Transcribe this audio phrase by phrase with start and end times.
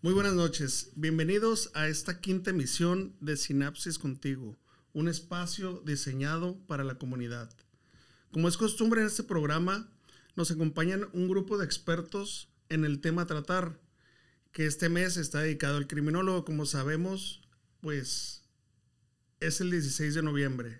[0.00, 0.92] Muy buenas noches.
[0.94, 4.56] Bienvenidos a esta quinta emisión de Sinapsis Contigo,
[4.92, 7.50] un espacio diseñado para la comunidad.
[8.30, 9.90] Como es costumbre en este programa,
[10.36, 13.80] nos acompañan un grupo de expertos en el tema a tratar,
[14.52, 17.42] que este mes está dedicado al criminólogo, como sabemos,
[17.80, 18.44] pues
[19.40, 20.78] es el 16 de noviembre.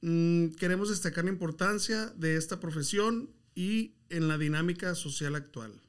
[0.00, 5.80] Mm, queremos destacar la importancia de esta profesión y en la dinámica social actual.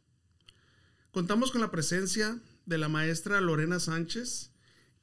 [1.12, 4.52] Contamos con la presencia de la maestra Lorena Sánchez,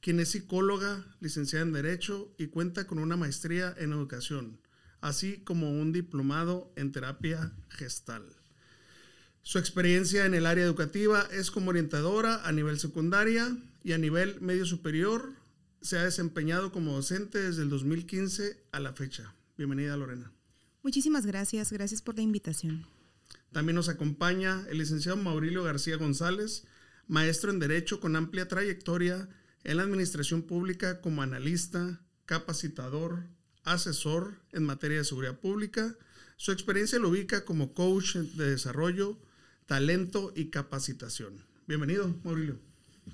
[0.01, 4.59] quien es psicóloga, licenciada en Derecho y cuenta con una maestría en Educación,
[5.01, 8.23] así como un diplomado en terapia gestal.
[9.41, 14.41] Su experiencia en el área educativa es como orientadora a nivel secundaria y a nivel
[14.41, 15.33] medio superior.
[15.81, 19.35] Se ha desempeñado como docente desde el 2015 a la fecha.
[19.57, 20.31] Bienvenida, Lorena.
[20.81, 22.87] Muchísimas gracias, gracias por la invitación.
[23.55, 26.65] También nos acompaña el licenciado Maurilio García González,
[27.07, 29.29] maestro en Derecho con amplia trayectoria
[29.63, 33.23] en la administración pública como analista, capacitador,
[33.63, 35.95] asesor en materia de seguridad pública.
[36.35, 39.17] Su experiencia lo ubica como coach de desarrollo,
[39.67, 41.45] talento y capacitación.
[41.65, 42.59] Bienvenido, Maurilio.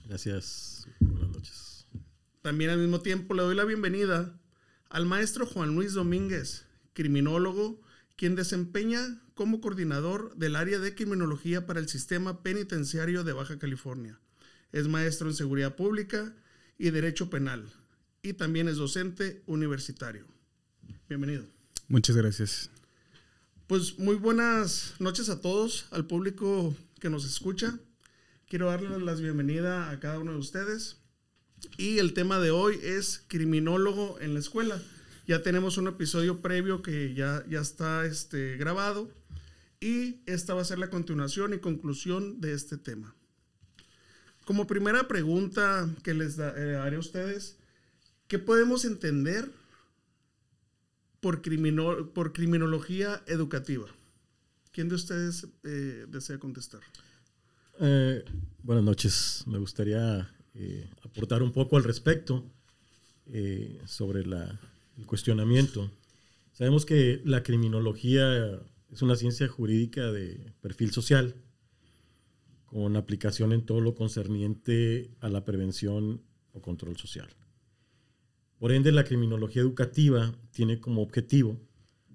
[0.07, 0.87] Gracias.
[1.01, 1.85] Buenas noches.
[2.41, 4.35] También al mismo tiempo le doy la bienvenida
[4.89, 7.79] al maestro Juan Luis Domínguez, criminólogo,
[8.15, 14.19] quien desempeña como coordinador del área de criminología para el sistema penitenciario de Baja California.
[14.71, 16.35] Es maestro en seguridad pública
[16.77, 17.73] y derecho penal
[18.21, 20.27] y también es docente universitario.
[21.09, 21.47] Bienvenido.
[21.87, 22.69] Muchas gracias.
[23.65, 27.79] Pues muy buenas noches a todos, al público que nos escucha.
[28.47, 30.97] Quiero darles la bienvenida a cada uno de ustedes.
[31.79, 34.79] Y el tema de hoy es criminólogo en la escuela.
[35.25, 39.09] Ya tenemos un episodio previo que ya, ya está este, grabado
[39.81, 43.15] y esta va a ser la continuación y conclusión de este tema.
[44.45, 47.57] Como primera pregunta que les eh, haré a ustedes,
[48.27, 49.51] ¿qué podemos entender
[51.19, 51.41] por,
[52.13, 53.87] por criminología educativa?
[54.71, 56.81] ¿Quién de ustedes eh, desea contestar?
[57.79, 58.23] Eh,
[58.63, 59.43] buenas noches.
[59.47, 60.29] Me gustaría
[61.03, 62.45] aportar un poco al respecto
[63.85, 65.89] sobre el cuestionamiento.
[66.51, 68.59] Sabemos que la criminología
[68.91, 71.35] es una ciencia jurídica de perfil social,
[72.65, 76.21] con aplicación en todo lo concerniente a la prevención
[76.53, 77.29] o control social.
[78.59, 81.59] Por ende, la criminología educativa tiene como objetivo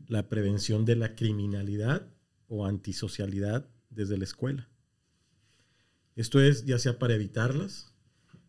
[0.06, 2.06] la prevención de la criminalidad
[2.48, 4.68] o antisocialidad desde la escuela.
[6.14, 7.92] Esto es ya sea para evitarlas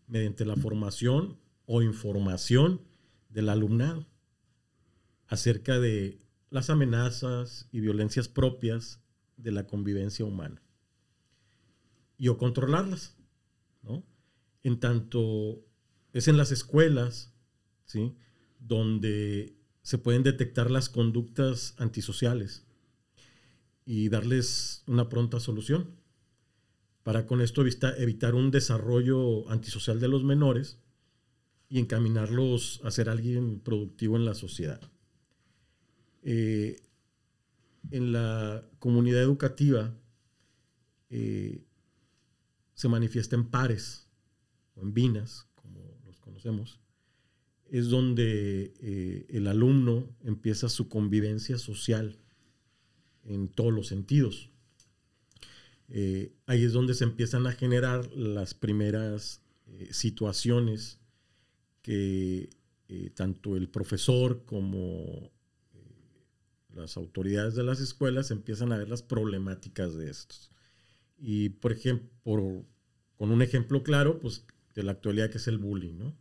[0.07, 2.81] mediante la formación o información
[3.29, 4.05] del alumnado
[5.27, 9.01] acerca de las amenazas y violencias propias
[9.37, 10.61] de la convivencia humana
[12.17, 13.15] y o controlarlas,
[13.83, 14.03] ¿no?
[14.63, 15.63] En tanto
[16.13, 17.33] es en las escuelas,
[17.85, 18.15] ¿sí?
[18.59, 22.65] Donde se pueden detectar las conductas antisociales
[23.85, 25.95] y darles una pronta solución
[27.03, 30.81] para con esto evitar un desarrollo antisocial de los menores
[31.69, 34.81] y encaminarlos a ser alguien productivo en la sociedad.
[36.29, 36.75] Eh,
[37.89, 39.97] en la comunidad educativa
[41.09, 41.63] eh,
[42.73, 44.09] se manifiesta en pares
[44.75, 46.81] o en binas, como los conocemos,
[47.69, 52.19] es donde eh, el alumno empieza su convivencia social
[53.23, 54.49] en todos los sentidos.
[56.45, 59.43] ahí es donde se empiezan a generar las primeras
[59.91, 60.99] situaciones
[61.81, 62.49] que
[63.15, 65.31] tanto el profesor como
[66.77, 70.51] las autoridades de las escuelas empiezan a ver las problemáticas de estos.
[71.17, 72.65] Y, por ejemplo,
[73.17, 74.43] con un ejemplo claro, pues
[74.75, 76.15] de la actualidad que es el bullying, ¿no?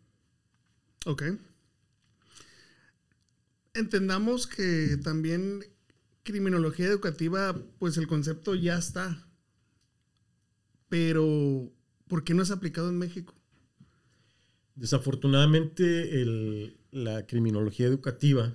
[1.04, 1.24] Ok.
[3.74, 5.64] Entendamos que también
[6.22, 9.28] criminología educativa, pues el concepto ya está.
[10.88, 11.70] Pero,
[12.08, 13.34] ¿por qué no es aplicado en México?
[14.74, 18.54] Desafortunadamente, la criminología educativa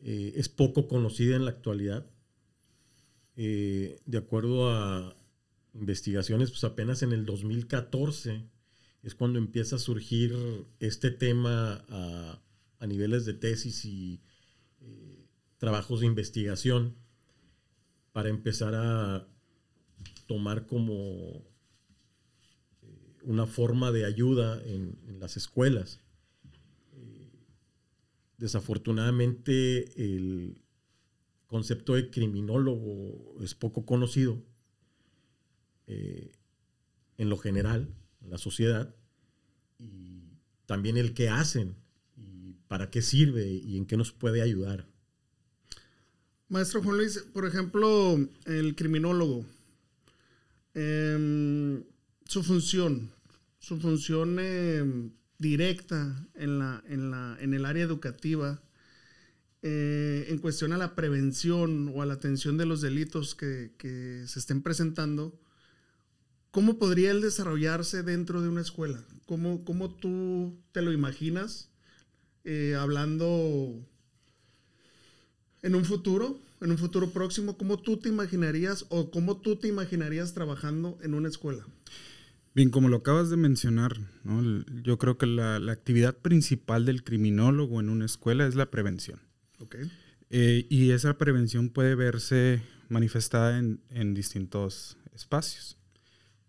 [0.00, 2.06] eh, es poco conocida en la actualidad.
[3.36, 5.16] Eh, de acuerdo a
[5.74, 8.42] investigaciones, pues apenas en el 2014
[9.02, 10.34] es cuando empieza a surgir
[10.80, 12.40] este tema a,
[12.86, 14.20] niveles de tesis y
[14.80, 15.26] eh,
[15.58, 16.96] trabajos de investigación
[18.12, 19.28] para empezar a
[20.26, 21.44] tomar como
[23.22, 26.00] una forma de ayuda en las escuelas
[28.38, 30.62] desafortunadamente el
[31.46, 34.42] concepto de criminólogo es poco conocido.
[35.86, 36.32] Eh,
[37.18, 37.88] en lo general,
[38.22, 38.94] en la sociedad,
[39.78, 40.22] y
[40.66, 41.74] también el qué hacen,
[42.16, 44.86] y para qué sirve y en qué nos puede ayudar.
[46.48, 49.44] Maestro Juan Luis, por ejemplo, el criminólogo,
[50.74, 51.84] em,
[52.24, 53.10] su función,
[53.58, 58.60] su función em, directa en, la, en, la, en el área educativa,
[59.62, 64.24] eh, en cuestión a la prevención o a la atención de los delitos que, que,
[64.26, 65.40] se estén presentando,
[66.50, 69.04] ¿cómo podría él desarrollarse dentro de una escuela?
[69.26, 71.70] ¿Cómo, cómo tú te lo imaginas
[72.44, 73.84] eh, hablando
[75.62, 79.68] en un futuro, en un futuro próximo, ¿cómo tú te imaginarías o cómo tú te
[79.68, 81.66] imaginarías trabajando en una escuela?
[82.54, 84.64] Bien, como lo acabas de mencionar, ¿no?
[84.82, 89.20] yo creo que la, la, actividad principal del criminólogo en una escuela es la prevención.
[89.60, 89.90] Okay.
[90.30, 95.78] Eh, y esa prevención puede verse manifestada en, en, distintos espacios,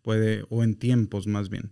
[0.02, 1.72] puede, o en tiempos más bien.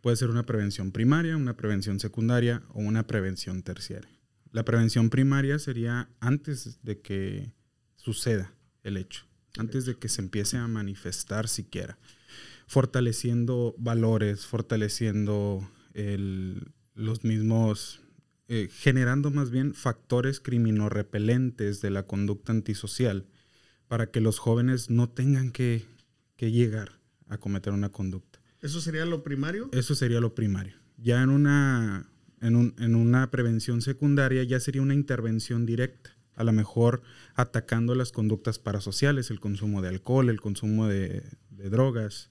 [0.00, 4.10] Puede ser una prevención primaria, una prevención secundaria o una prevención terciaria.
[4.52, 7.52] La prevención primaria sería antes de que
[7.96, 9.26] suceda el hecho,
[9.58, 11.98] antes de que se empiece a manifestar siquiera,
[12.68, 18.02] fortaleciendo valores, fortaleciendo el, los mismos,
[18.46, 23.26] eh, generando más bien factores criminorepelentes de la conducta antisocial
[23.88, 25.86] para que los jóvenes no tengan que,
[26.36, 28.38] que llegar a cometer una conducta.
[28.60, 29.70] ¿Eso sería lo primario?
[29.72, 30.76] Eso sería lo primario.
[30.98, 32.06] Ya en una
[32.42, 37.02] en, un, en, una prevención secundaria ya sería una intervención directa, a lo mejor
[37.34, 42.30] atacando las conductas parasociales, el consumo de alcohol, el consumo de, de drogas,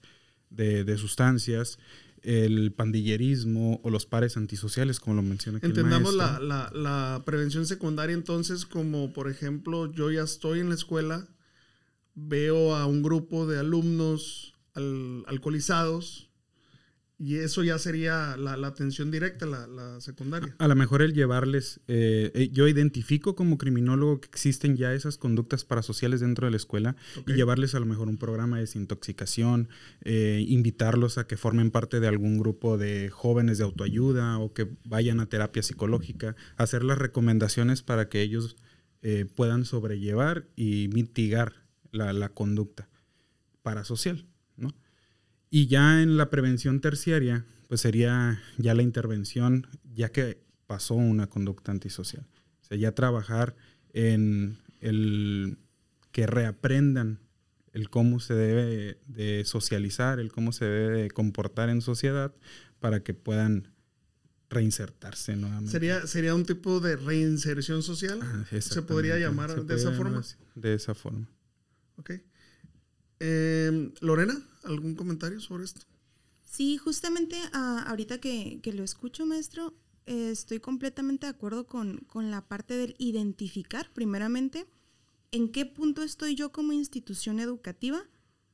[0.50, 1.78] de, de, sustancias,
[2.22, 7.22] el pandillerismo o los pares antisociales, como lo menciona aquí Entendamos el la, la, la,
[7.24, 11.28] prevención secundaria entonces como, por ejemplo, yo ya estoy en la escuela,
[12.14, 16.27] veo a un grupo de alumnos al, alcoholizados,
[17.20, 20.54] y eso ya sería la, la atención directa, la, la, secundaria.
[20.58, 25.18] A, a lo mejor el llevarles, eh, yo identifico como criminólogo que existen ya esas
[25.18, 27.34] conductas parasociales dentro de la escuela okay.
[27.34, 29.68] y llevarles a lo mejor un programa de desintoxicación,
[30.02, 34.68] eh, invitarlos a que formen parte de algún grupo de jóvenes de autoayuda o que
[34.84, 38.56] vayan a terapia psicológica, hacer las recomendaciones para que ellos
[39.02, 42.88] eh, puedan sobrellevar y mitigar la, la conducta
[43.62, 44.24] parasocial.
[45.50, 51.28] Y ya en la prevención terciaria, pues sería ya la intervención, ya que pasó una
[51.28, 52.26] conducta antisocial.
[52.62, 53.56] O sea, ya trabajar
[53.92, 55.58] en el
[56.12, 57.20] que reaprendan
[57.72, 62.34] el cómo se debe de socializar, el cómo se debe de comportar en sociedad
[62.80, 63.68] para que puedan
[64.50, 65.72] reinsertarse nuevamente.
[65.72, 68.20] ¿Sería, sería un tipo de reinserción social?
[68.22, 70.22] Ah, ¿Se podría llamar Se de esa forma?
[70.54, 71.28] De esa forma.
[71.96, 72.12] Ok.
[73.20, 75.80] Eh, Lorena, ¿algún comentario sobre esto?
[76.44, 79.74] Sí, justamente uh, ahorita que, que, lo escucho, maestro,
[80.06, 84.66] estoy completamente de acuerdo con, con, la parte del identificar, primeramente,
[85.30, 88.02] en qué punto estoy yo como institución educativa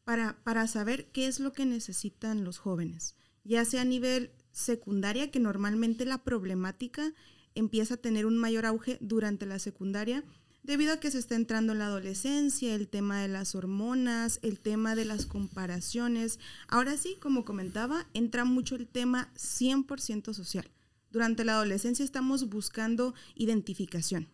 [0.04, 3.14] para, para saber qué es lo que necesitan los jóvenes,
[3.44, 7.12] ya sea a nivel secundaria, que normalmente la problemática
[7.54, 10.24] empieza a tener un mayor auge durante la secundaria,
[10.64, 14.58] debido a que se está entrando en la adolescencia, el tema de las hormonas, el
[14.58, 16.40] tema de las comparaciones.
[16.68, 20.68] Ahora sí, como comentaba, entra mucho el tema 100% social.
[21.10, 24.26] Durante la adolescencia estamos buscando identificación.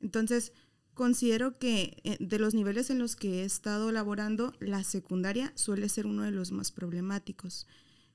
[0.00, 0.52] Entonces,
[0.94, 5.88] considero que eh, de los niveles en los que he estado laborando, la secundaria suele
[5.90, 7.66] ser uno de los más problemáticos.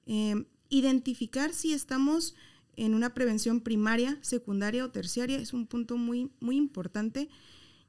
[0.07, 2.35] Eh, identificar si estamos
[2.75, 7.29] en una prevención primaria, secundaria o terciaria es un punto muy, muy importante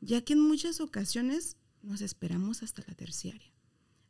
[0.01, 3.53] ya que en muchas ocasiones nos esperamos hasta la terciaria.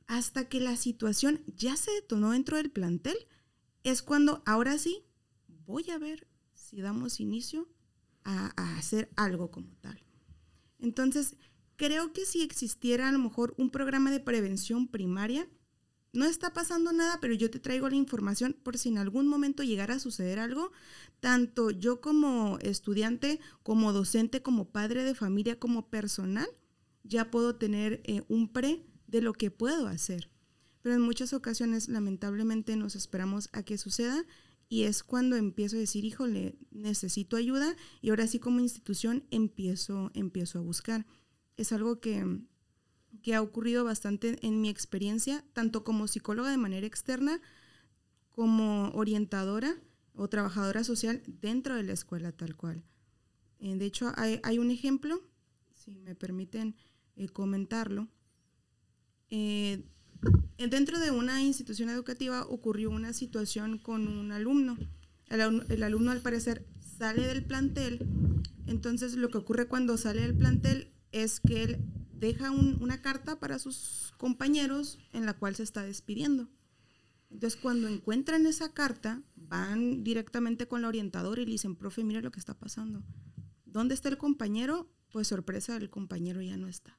[0.07, 3.17] Hasta que la situación ya se detonó dentro del plantel,
[3.85, 5.05] es cuando ahora sí
[5.67, 7.69] voy a ver si damos inicio
[8.25, 9.99] a, hacer algo como tal.
[10.79, 11.37] Entonces,
[11.77, 15.49] creo que si existiera a lo mejor un programa de prevención primaria,
[16.13, 19.63] no está pasando nada, pero yo te traigo la información por si en algún momento
[19.63, 20.73] llegara a suceder algo,
[21.21, 26.49] tanto yo como estudiante, como docente, como padre de familia, como personal,
[27.05, 30.31] ya puedo tener eh, un pre de lo que puedo hacer.
[30.83, 34.25] Pero en muchas ocasiones, lamentablemente, nos esperamos a que suceda
[34.69, 40.11] y es cuando empiezo a decir, híjole, necesito ayuda y ahora sí como institución empiezo,
[40.15, 41.07] empiezo a buscar.
[41.57, 42.25] Es algo que
[43.23, 47.41] que ha ocurrido bastante en mi experiencia, tanto como psicóloga de manera externa,
[48.31, 49.77] como orientadora
[50.15, 52.85] o trabajadora social dentro de la escuela tal cual.
[53.59, 55.23] Eh, de hecho, hay, un ejemplo,
[55.75, 56.75] si me permiten
[57.17, 58.09] eh, comentarlo.
[59.29, 59.85] Eh,
[60.59, 64.77] Dentro de una institución educativa ocurrió una situación con un alumno.
[65.29, 66.67] El, el, alumno al parecer
[66.99, 68.07] sale del plantel,
[68.67, 71.79] entonces lo que ocurre cuando sale del plantel es que él
[72.21, 76.49] deja un, una carta para sus compañeros en la cual se está despidiendo.
[77.31, 82.21] Entonces cuando encuentran esa carta, van directamente con la orientadora y le dicen, profe, mira
[82.21, 83.03] lo que está pasando.
[83.65, 84.93] ¿Dónde está el compañero?
[85.11, 86.99] Pues sorpresa, el compañero ya no está.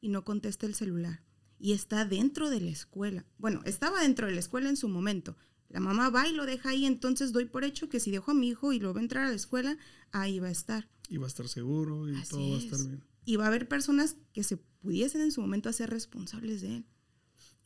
[0.00, 1.22] Y no contesta el celular.
[1.58, 3.24] Y está dentro de la escuela.
[3.38, 5.36] Bueno, estaba dentro de la escuela en su momento.
[5.68, 8.34] La mamá va y lo deja ahí, entonces doy por hecho que si dejo a
[8.34, 9.76] mi hijo y lo va a entrar a la escuela,
[10.12, 10.88] ahí va a estar.
[11.08, 13.04] Y va a estar seguro y todo va a estar bien.
[13.26, 16.86] Y va a haber personas que se pudiesen en su momento hacer responsables de él.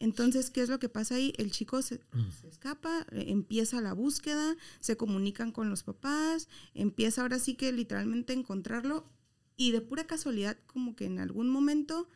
[0.00, 1.32] Entonces, ¿qué es lo que pasa ahí?
[1.36, 2.00] El chico se,
[2.40, 7.70] se, escapa, eh, empieza la búsqueda, se comunican con los papás, empieza ahora sí que
[7.70, 9.06] literalmente a encontrarlo
[9.58, 12.08] y de pura casualidad, como que en algún momento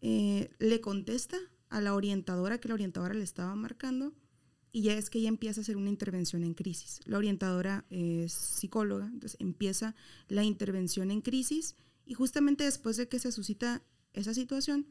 [0.00, 1.36] eh, le contesta
[1.68, 4.14] a la orientadora que la orientadora le estaba marcando
[4.72, 7.00] y ya es que ella empieza a hacer una intervención en crisis.
[7.04, 9.94] La orientadora es psicóloga, entonces empieza
[10.28, 13.82] la intervención en crisis y justamente después de que se suscita
[14.12, 14.86] esa situación,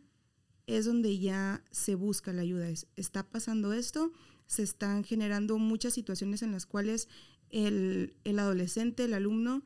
[0.67, 2.69] es donde ya se busca la ayuda.
[2.69, 4.11] Es, está pasando esto,
[4.45, 7.07] se están generando muchas situaciones en las cuales
[7.49, 9.63] el, el adolescente, el alumno,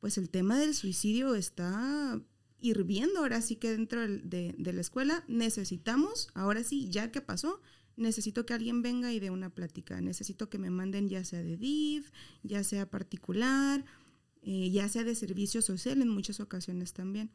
[0.00, 2.20] pues el tema del suicidio está
[2.60, 5.24] hirviendo ahora sí que dentro de, de, la escuela.
[5.28, 7.60] Necesitamos, ahora sí, ya que pasó,
[7.96, 10.00] necesito que alguien venga y dé una plática.
[10.00, 12.04] Necesito que me manden ya sea de DIV,
[12.42, 13.84] ya sea particular,
[14.42, 17.30] eh, ya sea de servicio social en muchas ocasiones también.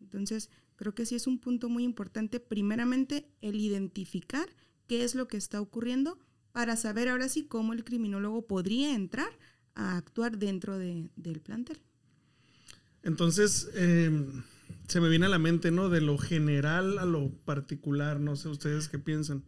[0.00, 4.48] Entonces, creo que sí es un punto muy importante, primeramente, el identificar
[4.86, 6.18] qué es lo que está ocurriendo
[6.52, 9.28] para saber ahora sí cómo el criminólogo podría entrar
[9.74, 11.78] a actuar dentro de, del plantel.
[13.02, 14.10] Entonces, eh,
[14.88, 15.88] se me viene a la mente, ¿no?
[15.88, 19.44] De lo general a lo particular, no sé ustedes qué piensan.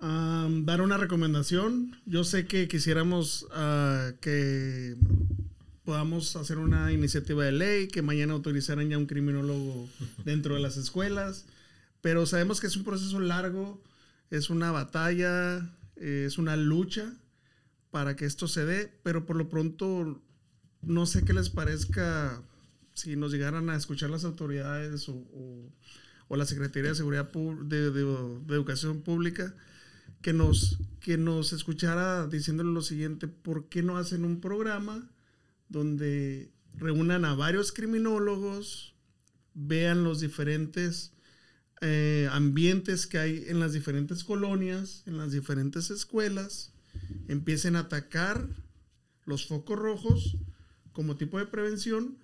[0.00, 1.96] Um, dar una recomendación.
[2.04, 4.96] Yo sé que quisiéramos uh, que
[5.86, 9.88] podamos hacer una iniciativa de ley, que mañana autorizaran ya un criminólogo
[10.24, 11.46] dentro de las escuelas,
[12.00, 13.80] pero sabemos que es un proceso largo,
[14.30, 17.14] es una batalla, es una lucha
[17.92, 20.20] para que esto se dé, pero por lo pronto
[20.82, 22.42] no sé qué les parezca
[22.92, 25.72] si nos llegaran a escuchar las autoridades o, o,
[26.26, 29.54] o la Secretaría de Seguridad de, de, de, Educación Pública,
[30.20, 35.08] que nos, que nos escuchara diciéndole lo siguiente, ¿por qué no hacen un programa?
[35.68, 38.94] Donde reúnan a varios criminólogos,
[39.54, 41.12] vean los diferentes
[41.80, 46.72] eh, ambientes que hay en las diferentes colonias, en las diferentes escuelas,
[47.28, 48.48] empiecen a atacar
[49.24, 50.36] los focos rojos
[50.92, 52.18] como tipo de prevención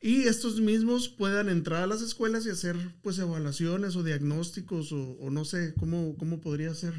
[0.00, 5.30] y estos mismos puedan entrar a las escuelas y hacer pues evaluaciones o diagnósticos o,
[5.30, 6.94] no sé cómo, cómo podría ser.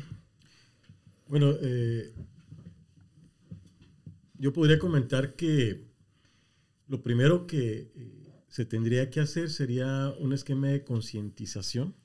[1.27, 2.13] Bueno, eh,
[4.37, 5.85] yo podría comentar que
[6.87, 11.95] lo primero que eh, se tendría que hacer sería un esquema de concientización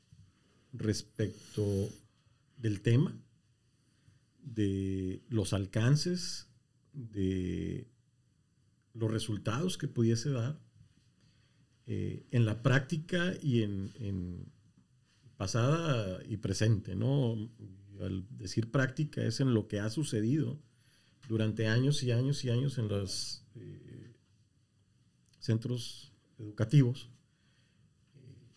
[0.72, 1.88] respecto
[2.56, 3.16] del tema,
[4.42, 6.48] de los alcances,
[6.92, 7.88] de
[8.94, 10.60] los resultados que pudiese dar
[11.86, 14.52] eh, en la práctica y en, en,
[15.36, 17.50] pasada y presente, ¿no?
[18.00, 20.60] Al decir práctica es en lo que ha sucedido
[21.30, 24.16] durante años y años y años en los eh,
[25.38, 27.08] centros educativos
[28.16, 28.48] eh,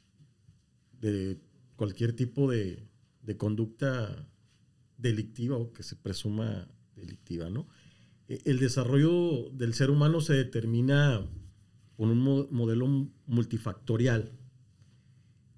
[1.00, 1.40] de
[1.76, 2.90] cualquier tipo de,
[3.38, 4.28] conducta
[4.98, 7.52] delictiva o que se presuma delictiva.
[7.52, 7.68] ¿no?
[8.28, 11.24] Eh, el desarrollo del ser humano se determina
[11.96, 12.88] por un mo modelo
[13.28, 14.32] multifactorial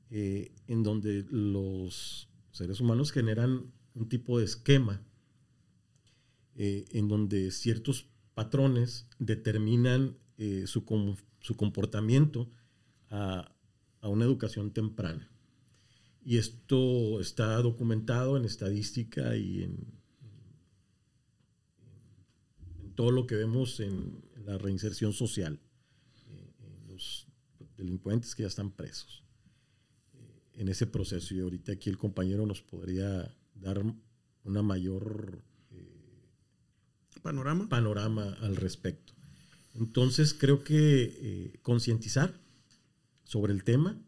[0.10, 5.02] eh, en donde los seres humanos generan un tipo de esquema
[6.56, 12.50] eh, en donde ciertos patrones determinan eh, su, com su, comportamiento
[13.10, 13.56] a,
[14.02, 15.30] a, una educación temprana.
[16.24, 19.94] Y esto está documentado en estadística y en,
[22.82, 25.60] en todo lo que vemos en, en la reinserción social,
[26.28, 27.28] eh, en los
[27.78, 29.24] delincuentes que ya están presos
[30.14, 31.34] eh, en ese proceso.
[31.34, 33.82] Y ahorita aquí el compañero nos podría dar
[34.44, 35.44] una mayor
[37.26, 37.68] panorama.
[37.68, 39.14] panorama al respecto.
[39.74, 42.40] Entonces creo que eh, concientizar
[43.24, 44.00] sobre el tema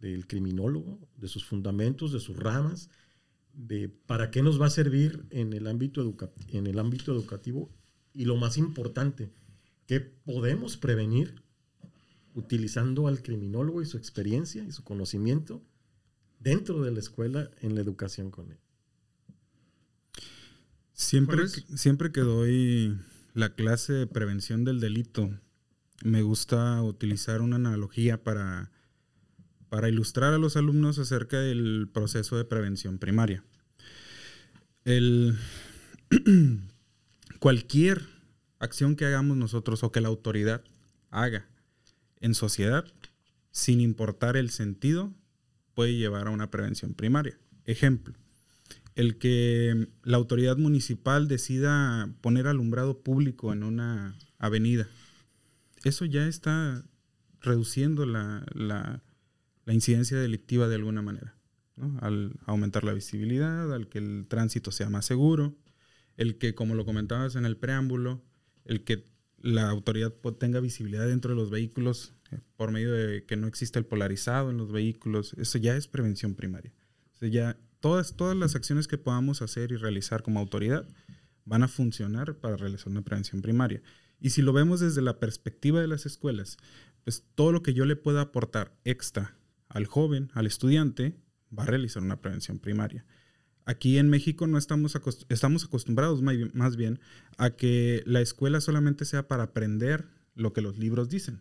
[0.00, 2.88] del criminólogo, de sus fundamentos, de sus ramas,
[3.52, 7.70] de para qué nos va a servir en el ámbito, educa en el ámbito educativo
[8.14, 9.30] y lo más importante,
[9.86, 11.42] qué podemos prevenir
[12.34, 15.62] utilizando al criminólogo y su experiencia y su conocimiento
[16.38, 18.58] dentro de la escuela en la educación con él.
[20.92, 22.98] Siempre, siempre que doy
[23.34, 25.30] la clase de prevención del delito,
[26.02, 28.70] me gusta utilizar una analogía para,
[29.68, 33.44] para ilustrar a los alumnos acerca del proceso de prevención primaria.
[34.84, 35.36] El,
[37.38, 38.06] cualquier
[38.58, 40.62] acción que hagamos nosotros o que la autoridad
[41.10, 41.46] haga
[42.20, 42.84] en sociedad,
[43.50, 45.12] sin importar el sentido,
[45.74, 47.38] puede llevar a una prevención primaria.
[47.64, 48.14] Ejemplo,
[48.94, 54.88] el que la autoridad municipal decida poner alumbrado público en una avenida,
[55.84, 56.84] eso ya está
[57.40, 59.02] reduciendo la,
[59.66, 61.36] incidencia delictiva de alguna manera,
[62.00, 65.56] al aumentar la visibilidad, al que el tránsito sea más seguro,
[66.16, 68.22] el que, como lo comentabas en el preámbulo,
[68.64, 73.36] el que la autoridad tenga visibilidad dentro de los vehículos eh, por medio de que
[73.36, 76.72] no exista el polarizado en los vehículos, eso ya es prevención primaria.
[77.22, 80.86] O ya todas, todas las acciones que podamos hacer y realizar como autoridad
[81.44, 83.82] van a funcionar para realizar una prevención primaria.
[84.20, 86.58] Y si lo vemos desde la perspectiva de las escuelas,
[87.04, 89.36] pues todo lo que yo le pueda aportar extra
[89.68, 91.16] al joven, al estudiante,
[91.56, 93.04] va a realizar una prevención primaria.
[93.64, 97.00] Aquí en México no estamos, estamos acostumbrados más bien
[97.36, 101.40] a que la escuela solamente sea para aprender lo que los libros dicen.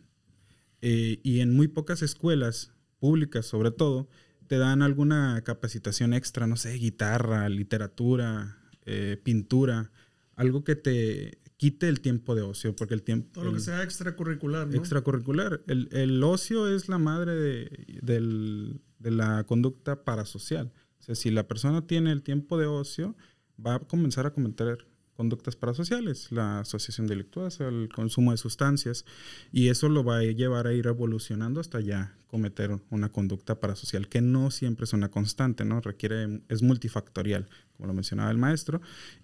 [0.81, 4.09] Eh, y en muy pocas escuelas públicas, sobre todo,
[4.49, 9.91] te dan alguna capacitación extra, no sé, guitarra, literatura, eh, pintura,
[10.35, 13.29] algo que te quite el tiempo de ocio, porque el tiempo...
[13.33, 14.75] Todo lo que sea extracurricular, ¿no?
[14.75, 15.61] Extracurricular.
[15.67, 20.73] El, ocio es la madre de, de la conducta parasocial.
[20.99, 23.15] O sea, si la persona tiene el tiempo de ocio,
[23.63, 24.87] va a comenzar a cometer
[25.19, 29.03] conductas parasociales, la asociación delictuosa, el consumo de sustancias,
[29.51, 34.07] y eso lo va a llevar a ir evolucionando hasta ya cometer una conducta parasocial,
[34.07, 35.81] que no siempre es una constante, ¿no?
[35.81, 38.79] Requiere, es multifactorial, como lo mencionaba el maestro,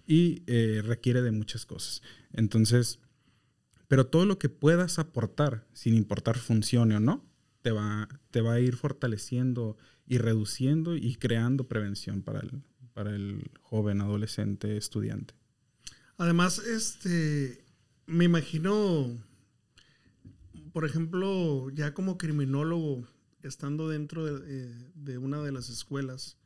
[0.06, 2.02] y eh, requiere de muchas cosas.
[2.34, 2.98] Entonces,
[3.88, 7.24] pero todo lo que puedas aportar, sin importar funcione o no,
[7.62, 13.16] te va, te va a ir fortaleciendo y reduciendo y creando prevención para el, para
[13.16, 15.35] el joven, adolescente, estudiante.
[16.18, 17.62] Además, este,
[18.06, 19.18] me imagino,
[20.72, 23.06] por ejemplo, ya como criminólogo,
[23.42, 24.72] estando dentro de,
[25.06, 26.38] eh, una de las escuelas,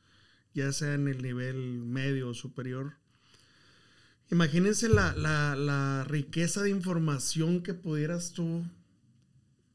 [0.55, 2.95] ya sea en el nivel medio o superior,
[4.31, 8.65] imagínense la, la riqueza de información que pudieras tú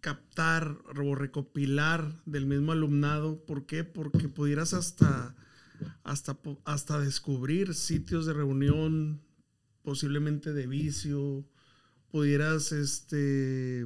[0.05, 3.43] captar o recopilar del mismo alumnado.
[3.43, 3.83] ¿Por qué?
[3.83, 5.35] Porque pudieras hasta,
[6.03, 9.19] hasta, hasta descubrir sitios de reunión
[9.85, 11.45] posiblemente de vicio,
[12.11, 13.85] pudieras este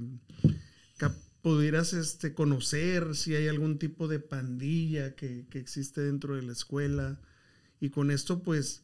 [1.41, 6.51] pudieras este, conocer si hay algún tipo de pandilla que, que, existe dentro de la
[6.51, 7.19] escuela.
[7.79, 8.83] Y con esto pues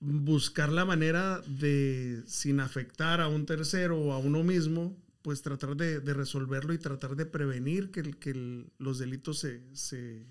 [0.00, 5.76] buscar la manera de sin afectar a un tercero o a uno mismo pues tratar
[5.76, 10.26] de, resolverlo y tratar de prevenir que, que los delitos se, se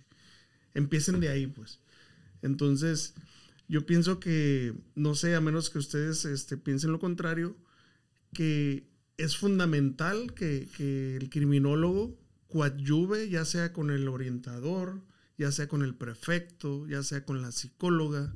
[0.73, 1.79] empiecen de ahí pues.
[2.43, 3.15] Entonces
[3.67, 7.55] yo pienso que, no sé, a menos que ustedes este, piensen lo contrario,
[8.33, 10.69] que es fundamental que,
[11.17, 15.01] el criminólogo coadyuve, ya sea con el orientador,
[15.37, 18.33] ya sea con el prefecto, ya sea con la psicóloga.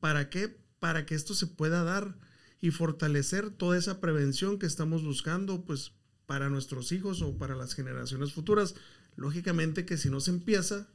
[0.00, 0.54] ¿Para qué?
[0.78, 2.18] Para que esto se pueda dar
[2.60, 5.92] y fortalecer toda esa prevención que estamos buscando, pues
[6.26, 8.74] para nuestros hijos o para las generaciones futuras.
[9.16, 10.88] Lógicamente que si no se empieza,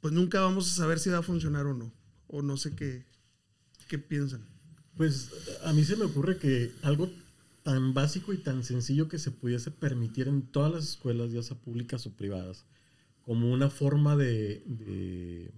[0.00, 1.97] pues nunca vamos a saber si va a funcionar o no
[2.28, 3.04] o no sé qué,
[3.88, 4.46] qué piensan.
[4.96, 5.30] Pues
[5.64, 7.10] a mí se me ocurre que algo
[7.62, 11.56] tan básico y tan sencillo que se pudiese permitir en todas las escuelas, ya sea
[11.56, 12.64] públicas o privadas,
[13.22, 15.52] como una forma de, de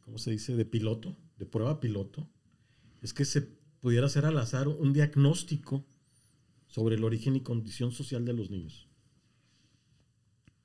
[0.00, 2.28] ¿cómo se dice?, de piloto, de prueba piloto,
[3.02, 3.42] es que se
[3.80, 5.84] pudiera hacer al azar un diagnóstico
[6.66, 8.88] sobre el origen y condición social de los niños.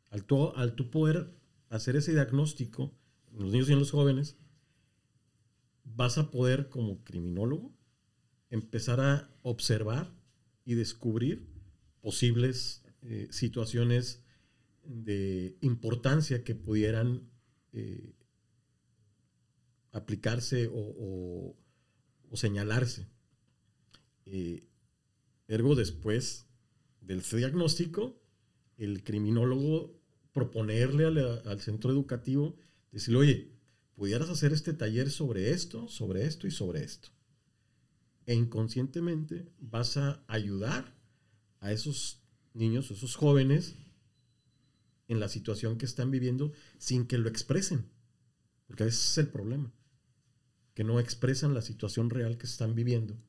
[0.10, 1.34] Al tú, al tú poder
[1.69, 2.91] hacer ese diagnóstico
[3.38, 4.36] los niños y en los jóvenes,
[5.96, 7.74] vas a poder como criminólogo
[8.50, 10.14] empezar a observar
[10.66, 11.48] y descubrir
[12.02, 14.24] posibles eh, situaciones
[14.84, 17.30] de importancia que pudieran
[17.74, 18.14] eh,
[19.92, 21.56] aplicarse o,
[22.34, 23.08] señalarse.
[24.26, 24.64] Eh,
[25.48, 26.48] ergo, después
[27.02, 28.22] del diagnóstico,
[28.78, 30.00] el criminólogo
[30.32, 31.06] proponerle
[31.46, 32.56] al centro educativo,
[32.92, 33.52] decirle, oye,
[34.02, 37.10] pudieras hacer este taller sobre esto, sobre esto y sobre esto.
[38.26, 40.98] E inconscientemente vas a ayudar
[41.60, 42.20] a esos
[42.56, 43.76] niños, esos jóvenes,
[45.08, 47.92] en la situación que están viviendo sin que lo expresen.
[48.66, 49.72] Porque ese es el problema.
[50.74, 53.22] Que no expresan la situación real que están viviendo.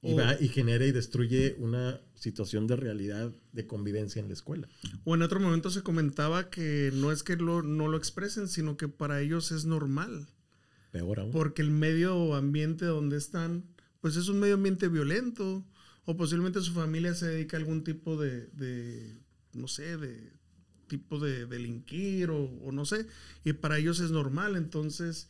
[0.00, 4.68] Y, va, y genera y destruye una situación de realidad de convivencia en la escuela.
[5.04, 8.76] O en otro momento se comentaba que no es que lo, no lo expresen, sino
[8.76, 10.28] que para ellos es normal.
[10.92, 11.32] Peor aún.
[11.32, 13.64] Porque el medio ambiente donde están,
[14.00, 15.64] pues es un medio ambiente violento.
[16.04, 19.18] O posiblemente su familia se dedica a algún tipo de, de
[19.52, 20.32] no sé, de
[20.86, 23.06] tipo de delinquir o, o no sé.
[23.44, 24.56] Y para ellos es normal.
[24.56, 25.28] Entonces,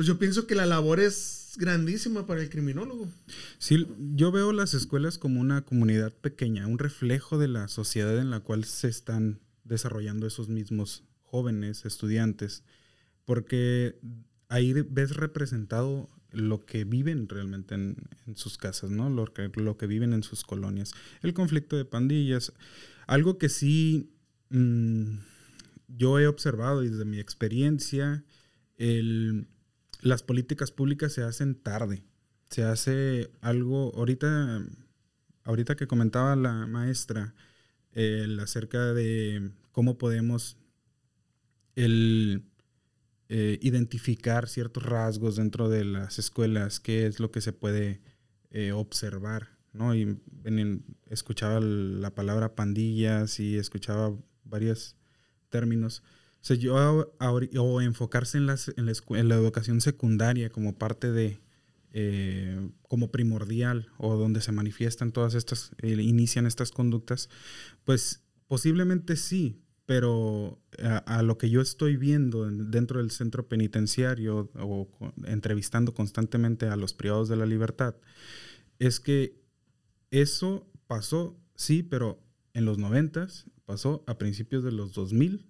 [0.00, 3.06] pues yo pienso que la labor es grandísima para el criminólogo.
[3.58, 8.30] Sí, yo veo las escuelas como una comunidad pequeña, un reflejo de la sociedad en
[8.30, 12.62] la cual se están desarrollando esos mismos jóvenes, estudiantes,
[13.26, 14.00] porque
[14.48, 17.96] ahí ves representado lo que viven realmente en,
[18.36, 19.10] sus casas, ¿no?
[19.10, 20.94] Lo que, lo que viven en sus colonias.
[21.20, 22.54] El conflicto de pandillas.
[23.06, 24.14] Algo que sí
[24.48, 25.18] mmm,
[25.88, 28.24] yo he observado desde mi experiencia,
[28.78, 29.46] el,
[30.00, 32.02] las políticas públicas se hacen tarde.
[32.50, 34.64] Se hace algo, ahorita,
[35.44, 37.34] ahorita que comentaba la maestra,
[38.40, 40.56] acerca de cómo podemos
[41.74, 42.44] el,
[43.32, 48.00] eh, identificar ciertos rasgos dentro de las escuelas, qué es lo que se puede
[48.50, 49.94] eh, observar, ¿no?
[49.94, 50.18] Y
[51.06, 54.96] escuchaba la palabra pandillas y escuchaba varios
[55.48, 56.02] términos.
[56.42, 56.74] O sea, yo,
[57.58, 61.38] o enfocarse en, la, educación secundaria como parte de,
[61.92, 67.28] eh, como primordial o donde se manifiestan todas estas, eh, inician estas conductas,
[67.84, 70.62] pues posiblemente sí, pero
[71.04, 74.88] a, lo que yo estoy viendo dentro del centro penitenciario o
[75.26, 77.96] entrevistando constantemente a los privados de la libertad,
[78.78, 79.40] es que
[80.12, 82.22] eso pasó, sí, pero
[82.54, 85.49] en los noventas, pasó a principios de los 2000, ¿no?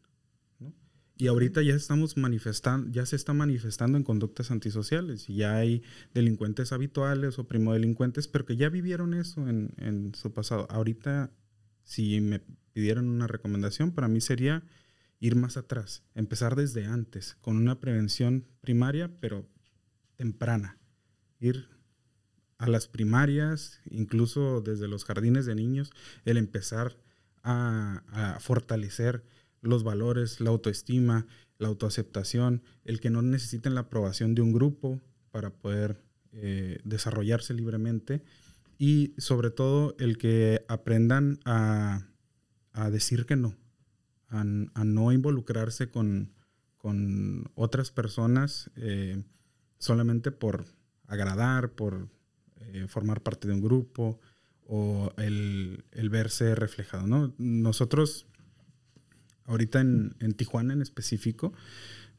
[1.21, 5.83] Y ahorita ya estamos manifestando, ya se está manifestando en conductas antisociales, y ya hay
[6.15, 10.67] delincuentes habituales o primodelincuentes, pero que ya vivieron eso en, en su pasado.
[10.71, 11.31] Ahorita,
[11.83, 12.41] si me
[12.73, 14.65] pidieran una recomendación, para mí sería
[15.19, 19.47] ir más atrás, empezar desde antes, con una prevención primaria, pero
[20.17, 20.79] temprana.
[21.39, 21.69] Ir
[22.57, 25.93] a las primarias, incluso desde los jardines de niños,
[26.25, 26.97] el empezar
[27.43, 29.25] a, a, fortalecer
[29.61, 31.27] los valores, la autoestima,
[31.59, 37.55] la autoaceptación, el que no necesiten la aprobación de un grupo para poder eh, desarrollarse
[37.55, 38.23] libremente
[38.79, 42.07] y sobre todo el que aprendan a,
[42.73, 43.57] a decir que no,
[44.29, 46.33] a, no involucrarse con,
[46.79, 49.23] con, otras personas eh,
[49.79, 50.65] solamente por
[51.07, 52.09] agradar, por
[52.57, 54.21] eh, formar parte de un grupo
[54.67, 57.07] o el, el, verse reflejado.
[57.07, 57.35] ¿no?
[57.39, 58.29] Nosotros,
[59.51, 61.53] ahorita en, en Tijuana en específico,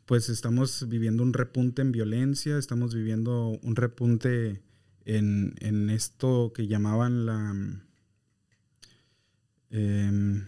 [0.05, 4.61] pues estamos viviendo un repunte en violencia, estamos viviendo un repunte
[5.05, 7.81] en, en esto que llamaban la
[9.69, 10.43] eh,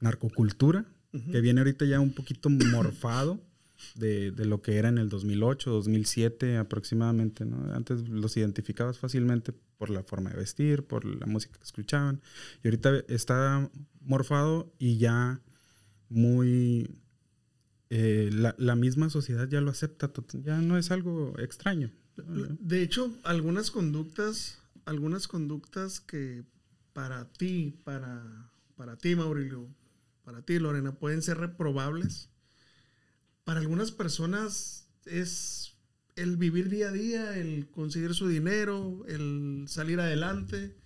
[0.00, 1.32] narcocultura, uh -huh.
[1.32, 3.40] que viene ahorita ya un poquito morfado
[3.96, 7.44] de, de, lo que era en el 2008, 2007 aproximadamente.
[7.44, 7.74] ¿no?
[7.74, 12.20] Antes los identificabas fácilmente por la forma de vestir, por la música que escuchaban,
[12.62, 13.68] y ahorita está
[14.00, 15.40] morfado y ya
[16.12, 16.98] muy...
[17.90, 20.10] Eh, la, la, misma sociedad ya lo acepta,
[20.42, 21.92] ya no es algo extraño.
[22.16, 26.44] De hecho, algunas conductas, algunas conductas que
[26.92, 29.68] para ti, para, para ti, Maurilio,
[30.24, 32.30] para ti, Lorena, pueden ser reprobables.
[33.44, 35.74] Para algunas personas es
[36.16, 40.76] el vivir día a día, el conseguir su dinero, el salir adelante.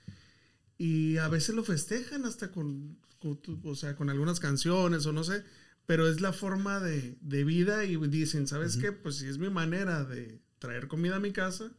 [0.79, 5.45] Y a veces lo festejan hasta con, o sea, con algunas canciones o no sé,
[5.87, 8.83] pero es la forma de, de vida y dicen, ¿sabes uh -huh.
[8.83, 8.93] qué?
[8.93, 11.73] Pues si es mi manera de traer comida a mi casa,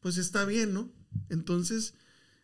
[0.00, 0.90] pues está bien, ¿no?
[1.28, 1.94] Entonces,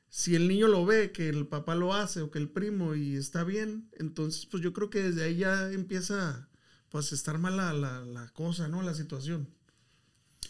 [0.08, 3.16] si el niño lo ve, que el papá lo hace o que el primo y
[3.16, 6.48] está bien, entonces pues yo creo que desde ahí ya empieza
[6.90, 8.82] pues a estar mal la, la, la cosa, ¿no?
[8.82, 9.48] La situación.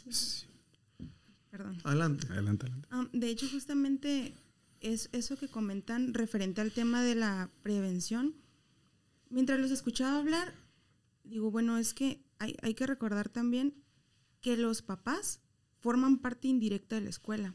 [0.08, 0.46] Sí.
[1.50, 1.78] Perdón.
[1.84, 2.26] Adelante.
[2.30, 2.88] Adelante, adelante.
[2.94, 4.34] Um, de hecho, justamente
[4.80, 8.34] es eso que comentan referente al tema de la prevención.
[9.28, 10.54] Mientras los escuchaba hablar,
[11.24, 13.74] digo, bueno, es que hay, hay que recordar también
[14.40, 15.40] que los papás
[15.78, 17.54] forman parte indirecta de la escuela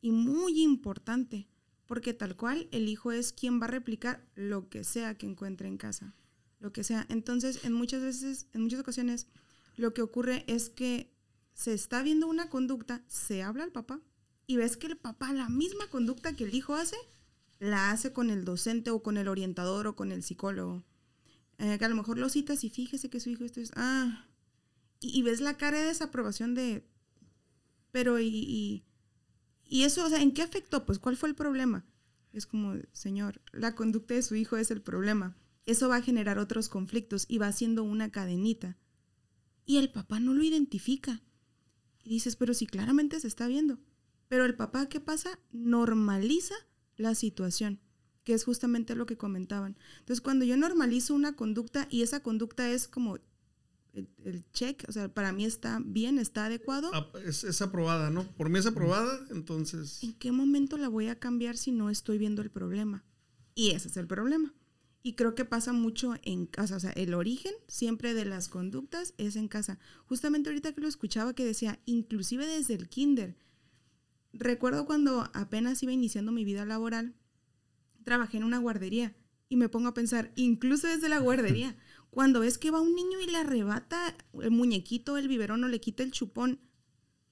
[0.00, 1.48] y muy importante,
[1.86, 5.68] porque tal cual el hijo es quien va a replicar lo que sea que encuentre
[5.68, 6.14] en casa,
[6.60, 7.06] lo que sea.
[7.08, 9.28] Entonces, en muchas veces, en muchas ocasiones,
[9.76, 11.12] lo que ocurre es que
[11.54, 14.00] se está viendo una conducta, se habla al papá
[14.46, 16.96] y ves que el papá la misma conducta que el hijo hace,
[17.58, 20.84] la hace con el docente o con el orientador o con el psicólogo.
[21.58, 24.26] Eh, que a lo mejor lo citas y fíjese que su hijo esto es, ah,
[25.00, 26.86] y, ves la cara de desaprobación de,
[27.92, 28.84] pero y,
[29.64, 30.86] y, eso, o sea, ¿en qué afectó?
[30.86, 31.84] Pues, ¿cuál fue el problema?
[32.32, 35.36] Es como, señor, la conducta de su hijo es el problema.
[35.64, 38.76] Eso va a generar otros conflictos y va haciendo una cadenita.
[39.64, 41.22] Y el papá no lo identifica.
[42.04, 43.78] Y dices, pero si claramente se está viendo.
[44.28, 45.38] Pero el papá, ¿qué pasa?
[45.52, 46.54] Normaliza
[46.96, 47.80] la situación,
[48.24, 49.76] que es justamente lo que comentaban.
[50.00, 53.18] Entonces, cuando yo normalizo una conducta y esa conducta es como
[54.24, 56.90] el, check, o sea, para mí está bien, está adecuado.
[56.92, 58.24] Ah, es, aprobada, ¿no?
[58.32, 60.02] Por mí es aprobada, entonces...
[60.02, 63.04] ¿En qué momento la voy a cambiar si no estoy viendo el problema?
[63.54, 64.54] Y ese es el problema.
[65.02, 69.14] Y creo que pasa mucho en casa, o sea, el origen siempre de las conductas
[69.18, 69.78] es en casa.
[70.06, 73.36] Justamente ahorita que lo escuchaba que decía, inclusive desde el kinder.
[74.38, 77.14] Recuerdo cuando apenas iba iniciando mi vida laboral,
[78.04, 79.14] trabajé en una guardería
[79.48, 81.76] y me pongo a pensar, incluso desde la guardería,
[82.10, 85.80] cuando ves que va un niño y le arrebata el muñequito, el biberón o le
[85.80, 86.60] quita el chupón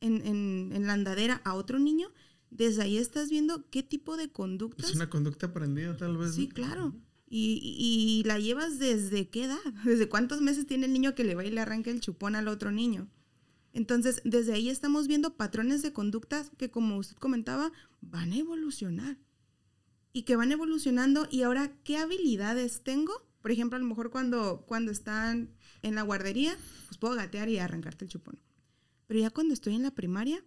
[0.01, 2.12] en, la andadera a otro niño,
[2.51, 4.87] desde ahí estás viendo qué tipo de conducta.
[4.87, 6.35] Es una conducta aprendida tal vez.
[6.35, 6.95] Sí, claro.
[7.37, 11.45] Y, la llevas desde qué edad, desde cuántos meses tiene el niño que le va
[11.45, 13.09] y le arranca el chupón al otro niño.
[13.75, 19.19] Entonces, desde ahí estamos viendo patrones de conductas que, como usted comentaba, van a evolucionar.
[20.15, 21.29] Y que van evolucionando.
[21.31, 23.13] Y ahora, ¿qué habilidades tengo
[23.45, 25.51] por ejemplo, a lo mejor cuando, cuando están
[25.83, 26.57] en la guardería,
[26.89, 28.41] pues puedo gatear y arrancarte el chupón.
[29.07, 30.43] Pero ya cuando estoy en la primaria,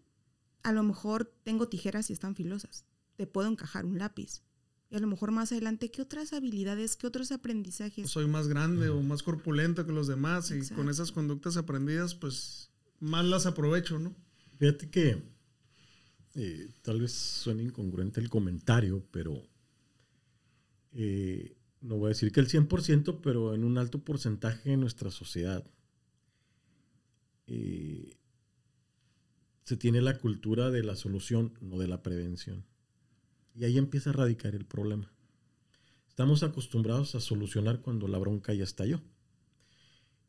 [0.63, 2.85] a lo mejor tengo tijeras y están filosas.
[3.15, 4.41] Te puedo encajar un lápiz.
[4.89, 8.09] Y a lo mejor más adelante, ¿qué otras habilidades, qué otros aprendizajes?
[8.09, 12.71] Soy más grande o más corpulento que los demás y con esas conductas aprendidas, pues
[12.99, 14.15] más las aprovecho, ¿no?
[14.57, 15.21] Fíjate que
[16.35, 19.47] eh, tal vez suene incongruente el comentario, pero
[20.93, 25.11] eh, no voy a decir que el 100%, pero en un alto porcentaje de nuestra
[25.11, 25.65] sociedad
[27.47, 28.17] eh,
[29.63, 32.65] se tiene la cultura de la solución, no de la prevención.
[33.53, 35.11] Y ahí empieza a radicar el problema.
[36.07, 39.01] Estamos acostumbrados a solucionar cuando la bronca ya estalló.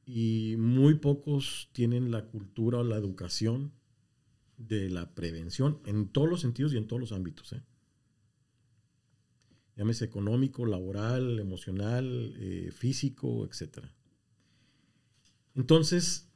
[0.08, 3.72] Y muy pocos tienen la cultura o la educación
[4.56, 7.52] de la prevención en todos los sentidos y en todos los ámbitos.
[7.52, 7.62] ¿eh?
[9.78, 13.86] llámese económico, laboral, emocional, eh, físico, etc.
[15.54, 16.28] Entonces,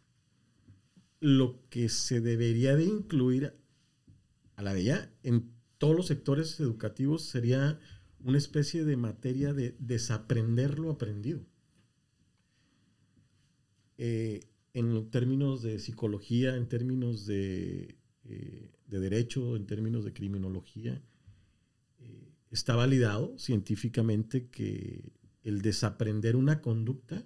[1.19, 3.55] lo que se debería de incluir
[4.55, 7.81] a la de ya en todos los sectores educativos sería
[8.21, 11.45] una especie de materia de desaprender lo aprendido.
[14.05, 14.41] Eh,
[14.75, 21.01] en términos de psicología, en términos de, eh, de derecho, en términos de criminología,
[22.51, 25.13] está validado científicamente que
[25.45, 27.25] el desaprender una conducta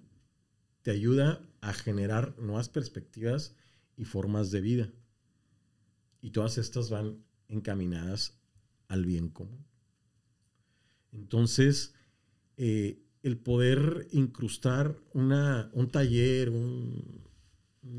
[0.82, 3.56] te ayuda a generar nuevas perspectivas
[3.96, 4.92] y formas de vida.
[6.20, 8.38] Y todas estas van encaminadas
[8.88, 9.64] al bien común.
[11.10, 11.94] Entonces,
[12.58, 16.52] eh, el poder incrustar una, un taller,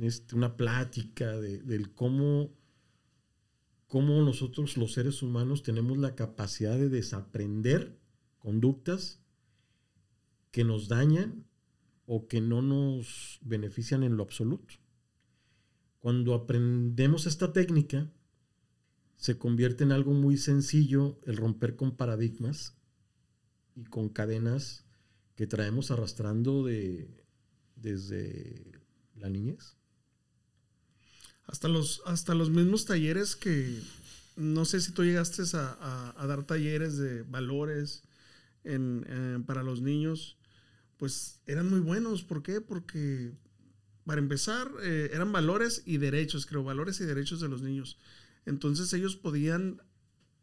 [0.01, 2.57] este, una plática de, del cómo
[3.87, 7.97] cómo nosotros los seres humanos tenemos la capacidad de desaprender
[8.37, 9.21] conductas
[10.51, 11.45] que nos dañan
[12.05, 14.75] o que no nos benefician en lo absoluto.
[15.99, 18.11] Cuando aprendemos esta técnica,
[19.15, 22.77] se convierte en algo muy sencillo el romper con paradigmas
[23.75, 24.85] y con cadenas
[25.37, 27.07] que traemos arrastrando de,
[27.75, 28.81] desde
[29.15, 29.77] la niñez.
[31.45, 33.79] Hasta los, hasta los mismos talleres que
[34.35, 38.03] no sé si tú llegaste a, dar talleres de valores
[39.45, 40.37] para los niños,
[40.97, 42.23] pues eran muy buenos.
[42.23, 42.59] ¿Por qué?
[42.59, 43.31] Porque
[44.05, 47.97] para empezar eh, eran valores y derechos, creo, valores y derechos de los niños.
[48.45, 49.81] Entonces ellos podían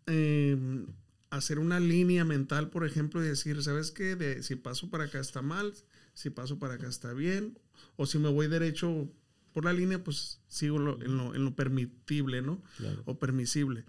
[0.06, 0.86] em,
[1.36, 4.16] hacer una línea mental, por ejemplo, y decir, ¿sabes qué?
[4.16, 5.74] De, si paso para acá está mal,
[6.14, 7.58] si paso para acá está bien,
[7.96, 9.08] o si me voy derecho
[9.52, 12.62] por la línea, pues sigo en, lo, permitible, ¿no?
[13.04, 13.84] O permisible.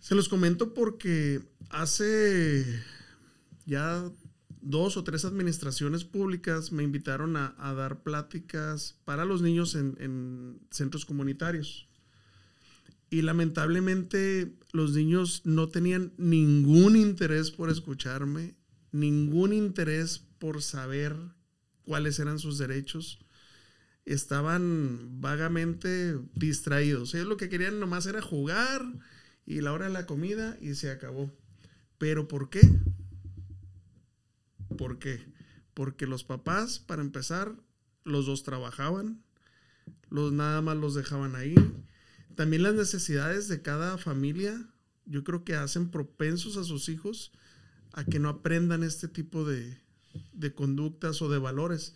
[0.00, 1.40] Se los comento porque
[1.70, 2.82] hace
[3.66, 4.10] ya
[4.60, 10.60] dos o tres administraciones públicas me invitaron a, dar pláticas para los niños en, en,
[10.70, 11.88] centros comunitarios.
[13.14, 18.56] Y lamentablemente los niños no tenían ningún interés por escucharme,
[18.90, 21.14] ningún interés por saber
[21.84, 23.24] cuáles eran sus derechos
[24.04, 27.14] estaban vagamente distraídos.
[27.14, 28.82] Ellos lo que querían nomás era jugar
[29.46, 31.30] y la hora de la comida y se acabó.
[31.98, 32.68] ¿Pero por qué?
[34.76, 35.24] ¿Por qué?
[35.72, 37.54] Porque los papás, para empezar,
[38.02, 39.22] los dos trabajaban,
[40.10, 41.54] los nada más los dejaban ahí.
[42.36, 44.68] También las necesidades de cada familia,
[45.06, 47.32] yo creo que hacen propensos a sus hijos
[47.92, 49.78] a que no aprendan este tipo de,
[50.32, 51.94] de conductas o de valores.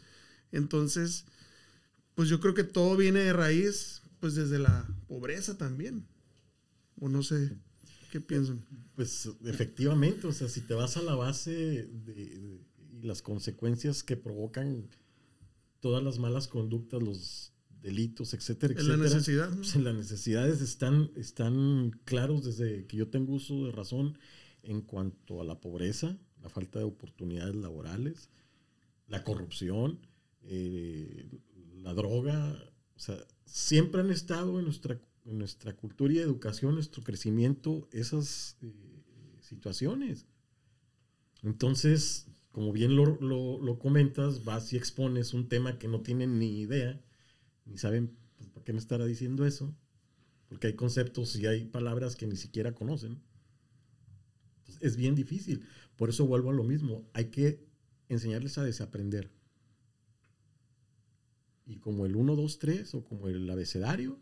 [0.53, 1.25] Entonces,
[2.15, 6.07] pues yo creo que todo viene de raíz, pues desde la pobreza también.
[7.01, 7.57] O no sé,
[8.11, 8.65] ¿qué piensan?
[8.95, 12.61] Pues efectivamente, o sea, si te vas a la base de,
[13.01, 14.89] y las consecuencias que provocan
[15.81, 18.95] todas las malas conductas, los delitos, etcétera, etcétera.
[18.95, 19.55] En la necesidad.
[19.55, 24.19] Pues en las necesidades están, están claros desde que yo tengo uso de razón
[24.63, 28.31] en cuanto a la pobreza, la falta de oportunidades laborales,
[29.07, 30.01] la corrupción,
[30.43, 31.41] eh,
[31.83, 32.59] la droga,
[32.97, 38.57] o sea, siempre han estado en nuestra, en nuestra cultura y educación, nuestro crecimiento, esas
[38.63, 38.73] eh,
[39.41, 40.27] situaciones.
[41.43, 46.61] Entonces, como bien lo, lo, comentas, vas y expones un tema que no tienen ni
[46.61, 47.01] idea,
[47.69, 49.77] ni saben pues, por qué me estará diciendo eso,
[50.49, 53.23] porque hay conceptos y hay palabras que ni siquiera conocen.
[54.81, 55.65] es bien difícil.
[55.97, 57.09] Por eso vuelvo a lo mismo.
[57.13, 57.67] Hay que
[58.09, 59.31] enseñarles a desaprender
[61.69, 64.19] y como el 1, 2, 3 o como el abecedario,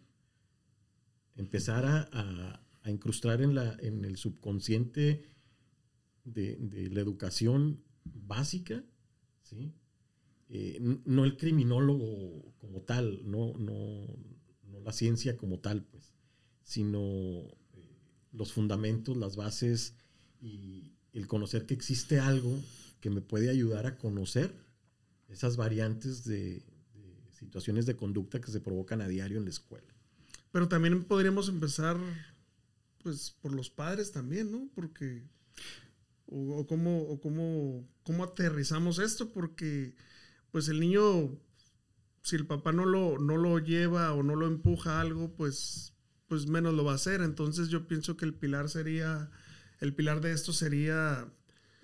[1.37, 5.23] empezar a, a, incrustar en, la, en el subconsciente
[6.25, 8.85] de, de la educación básica,
[9.43, 9.73] ¿sí?
[10.49, 14.07] Eh, no el criminólogo como tal, no, no,
[14.71, 16.15] no, la ciencia como tal, pues,
[16.63, 16.99] sino
[17.75, 17.99] eh,
[18.33, 19.95] los fundamentos, las bases
[20.41, 22.61] y el conocer que existe algo
[23.01, 24.55] que me puede ayudar a conocer
[25.29, 26.63] esas variantes de,
[27.39, 29.95] situaciones de conducta que se provocan a diario en la escuela.
[30.53, 31.99] Pero también podríamos empezar,
[33.03, 34.69] pues, por los padres también, ¿no?
[34.75, 35.23] Porque,
[36.27, 39.95] o, cómo, o cómo, cómo aterrizamos esto, porque,
[40.57, 41.39] pues, el niño,
[42.23, 45.93] si el papá no lo, no lo lleva o no lo empuja a algo, pues,
[46.29, 47.21] pues menos lo va a hacer.
[47.21, 49.31] Entonces yo pienso que el pilar sería,
[49.81, 51.31] el pilar de esto sería...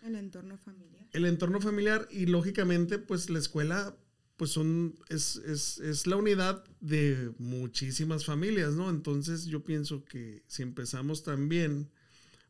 [0.02, 1.06] El entorno familiar.
[1.12, 3.94] El entorno familiar y lógicamente pues la escuela
[4.38, 8.88] pues son, es, es, es, la unidad de muchísimas familias, ¿no?
[8.88, 11.90] Entonces yo pienso que si empezamos también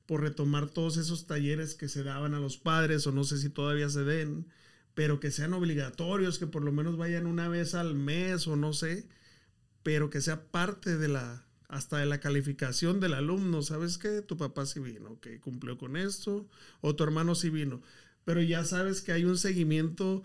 [0.06, 3.50] por retomar todos esos talleres que se daban a los padres, o no sé si
[3.50, 4.46] todavía se den,
[4.94, 8.72] pero que sean obligatorios, que por lo menos vayan una vez al mes o no
[8.72, 9.06] sé,
[9.82, 14.22] pero que sea parte de la, hasta de la calificación del alumno, ¿sabes qué?
[14.22, 16.46] Tu papá sí vino, que cumplió con esto,
[16.80, 17.82] o tu hermano sí vino,
[18.24, 20.22] pero ya sabes que hay un seguimiento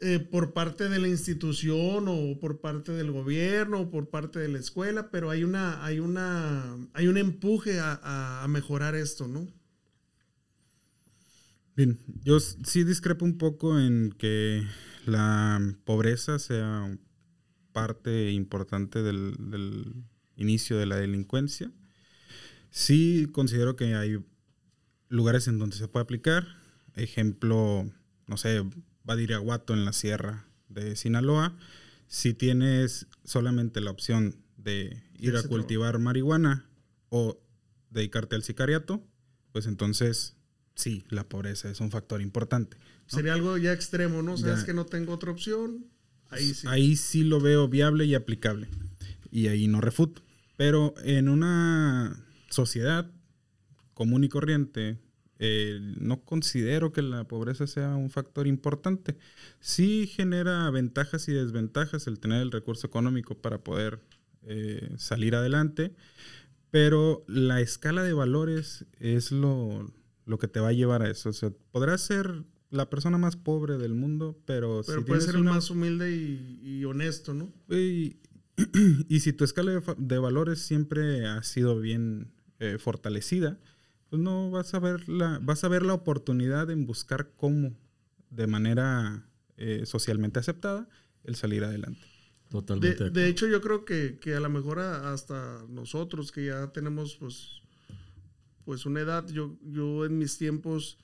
[0.00, 4.46] eh, por parte de la institución o por parte del gobierno o por parte de
[4.46, 9.48] la escuela, pero hay una, hay una, hay un empuje a, mejorar esto, ¿no?
[11.78, 14.66] Bien, yo sí discrepo un poco en que
[15.06, 16.98] la pobreza sea
[17.72, 19.94] parte importante del, del
[20.34, 21.70] inicio de la delincuencia.
[22.72, 24.18] Sí considero que hay
[25.08, 26.48] lugares en donde se puede aplicar.
[26.96, 27.88] Ejemplo,
[28.26, 28.64] no sé,
[29.04, 31.56] Badiraguato en la sierra de Sinaloa,
[32.08, 36.68] si tienes solamente la opción de ir a cultivar marihuana
[37.08, 37.40] o
[37.90, 39.00] dedicarte al sicariato,
[39.52, 40.37] pues entonces
[40.78, 42.76] sí, la pobreza es un factor importante.
[43.06, 44.36] Sería algo ya extremo, ¿no?
[44.36, 45.86] Sabes que no tengo otra opción.
[46.30, 46.66] Ahí sí.
[46.68, 48.68] Ahí sí lo veo viable y aplicable.
[49.30, 50.22] Y ahí no refuto.
[50.56, 53.10] Pero en una sociedad
[53.94, 54.98] común y corriente,
[55.40, 59.16] eh, no considero que la pobreza sea un factor importante.
[59.60, 64.00] Sí genera ventajas y desventajas el tener el recurso económico para poder
[64.42, 65.94] eh, salir adelante,
[66.70, 69.92] pero la escala de valores es lo,
[70.36, 71.30] que te va a llevar a eso.
[71.30, 74.82] O sea, podrás ser la persona más pobre del mundo, pero...
[74.86, 77.50] Pero puede ser el más humilde y, honesto, ¿no?
[77.70, 78.18] Y,
[79.08, 83.58] y, si tu escala de, valores siempre ha sido bien eh, fortalecida,
[84.10, 87.76] pues no vas a ver la, vas a ver la oportunidad en buscar cómo,
[88.30, 89.26] de manera
[89.56, 90.88] eh, socialmente aceptada,
[91.24, 92.00] el salir adelante.
[92.48, 93.10] Totalmente.
[93.10, 97.57] De, hecho, yo creo que, a lo mejor hasta nosotros que ya tenemos pues,
[98.68, 100.98] pues una edad, yo, yo en mis tiempos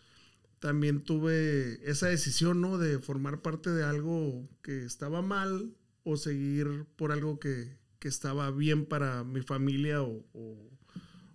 [0.58, 2.76] también tuve esa decisión, ¿no?
[2.76, 8.84] De formar parte de algo que estaba mal o seguir por algo que, estaba bien
[8.84, 10.26] para mi familia o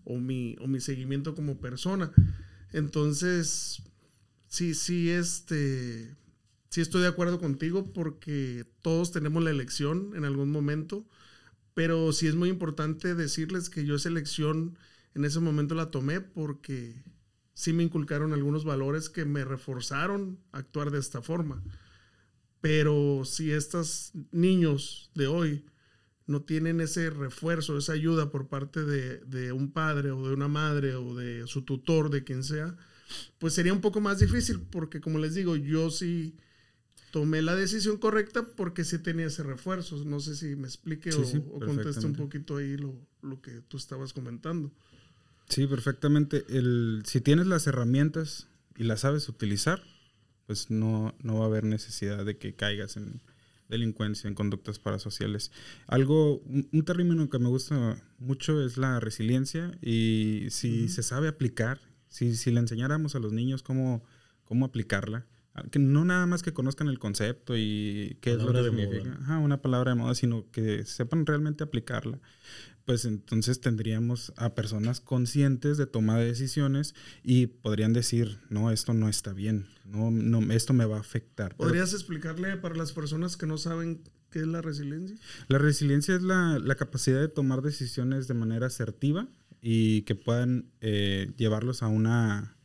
[0.09, 2.11] o mi, o mi seguimiento como persona.
[2.73, 3.81] Entonces,
[4.47, 6.15] sí, sí, este,
[6.69, 11.07] sí estoy de acuerdo contigo porque todos tenemos la elección en algún momento,
[11.75, 14.77] pero sí es muy importante decirles que yo esa elección
[15.15, 17.03] en ese momento la tomé porque
[17.53, 21.63] sí me inculcaron algunos valores que me reforzaron a actuar de esta forma.
[22.61, 25.65] Pero si estos niños de hoy
[26.25, 30.47] no tienen ese refuerzo, esa ayuda por parte de, de, un padre o de una
[30.47, 32.77] madre o de su tutor, de quien sea,
[33.39, 36.35] pues sería un poco más difícil porque como les digo, yo sí
[37.11, 40.03] tomé la decisión correcta porque sí tenía ese refuerzo.
[40.05, 43.77] No sé si me explique o, o conteste un poquito ahí lo, lo, que tú
[43.77, 44.71] estabas comentando.
[45.49, 46.45] Sí, perfectamente.
[46.49, 48.47] El, si tienes las herramientas
[48.77, 49.81] y las sabes utilizar,
[50.45, 53.21] pues no, no va a haber necesidad de que caigas en
[53.67, 55.51] delincuencia, en conductas parasociales.
[55.87, 61.79] Algo, un, término que me gusta mucho es la resiliencia y si se sabe aplicar,
[62.07, 64.03] si, si le enseñáramos a los niños cómo,
[64.43, 65.25] cómo aplicarla,
[65.71, 69.61] que no nada más que conozcan el concepto y qué es lo que significa, una
[69.61, 72.19] palabra de moda, sino que sepan realmente aplicarla,
[72.89, 78.95] pues entonces tendríamos a personas conscientes de toma de decisiones y podrían decir, no, esto
[78.95, 81.55] no está bien, no, no esto me va a afectar.
[81.55, 85.15] ¿Podrías explicarle para las personas que no saben qué es la resiliencia?
[85.49, 89.27] La resiliencia es la, la capacidad de tomar decisiones de manera asertiva
[89.61, 92.57] y que puedan eh, llevarlos a una,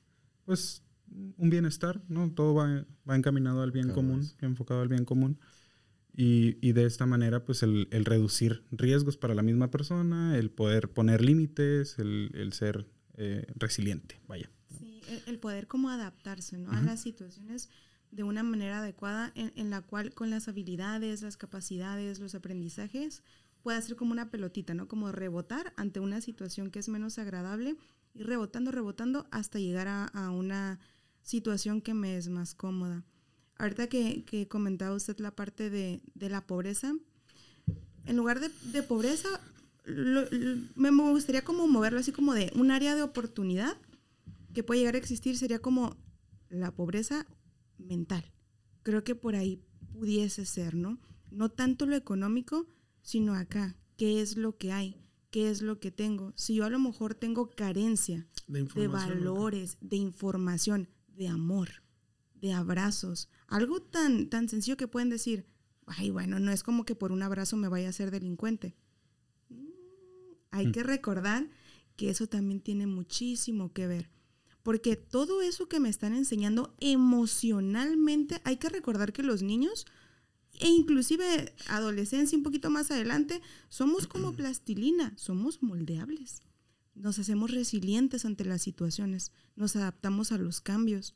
[0.47, 0.85] pues,
[1.37, 2.33] un bienestar, ¿no?
[2.33, 5.39] Todo va, va encaminado al bien común, enfocado al bien común.
[6.17, 10.51] Y, y, de esta manera, pues el, el, reducir riesgos para la misma persona, el
[10.51, 12.87] poder poner límites, el, el ser
[13.17, 14.49] eh, resiliente, vaya.
[14.79, 16.71] Sí, el, poder como adaptarse ¿no?
[16.71, 17.69] a las situaciones
[18.13, 23.25] de una manera adecuada en, en, la cual con las habilidades, las capacidades, los aprendizajes,
[23.65, 24.87] pueda ser como una pelotita, ¿no?
[24.87, 27.77] Como rebotar ante una situación que es menos agradable
[28.15, 30.79] y rebotando, rebotando hasta llegar a, a una
[31.23, 33.05] situación que me es más cómoda.
[33.57, 36.95] Ahorita que, que comentaba usted la parte de, de la pobreza,
[38.07, 39.29] en lugar de, de pobreza,
[39.87, 43.77] me, me gustaría como moverlo así como de un área de oportunidad
[44.53, 45.97] que puede llegar a existir, sería como
[46.49, 47.27] la pobreza
[47.79, 48.25] mental.
[48.83, 49.61] Creo que por ahí
[49.93, 50.99] pudiese ser, ¿no?
[51.31, 52.67] No tanto lo económico,
[53.03, 54.97] sino acá, qué es lo que hay,
[55.31, 56.33] qué es lo que tengo.
[56.37, 61.84] Si yo a lo mejor tengo carencia de, de valores, de información, de amor,
[62.45, 63.31] de abrazos.
[63.49, 65.47] Algo tan, tan sencillo que pueden decir,
[65.87, 68.77] ay, bueno, no es como que por un abrazo me vaya a ser delincuente.
[69.49, 69.65] Mm,
[70.51, 70.73] hay mm.
[70.73, 71.49] que recordar
[71.97, 74.11] que eso también tiene muchísimo que ver.
[74.63, 79.87] Porque todo eso que me están enseñando emocionalmente, hay que recordar que los niños,
[80.53, 83.41] e inclusive adolescencia un poquito más adelante,
[83.71, 86.43] somos como plastilina, somos moldeables
[86.95, 91.15] nos hacemos resilientes ante las situaciones, nos adaptamos a los cambios.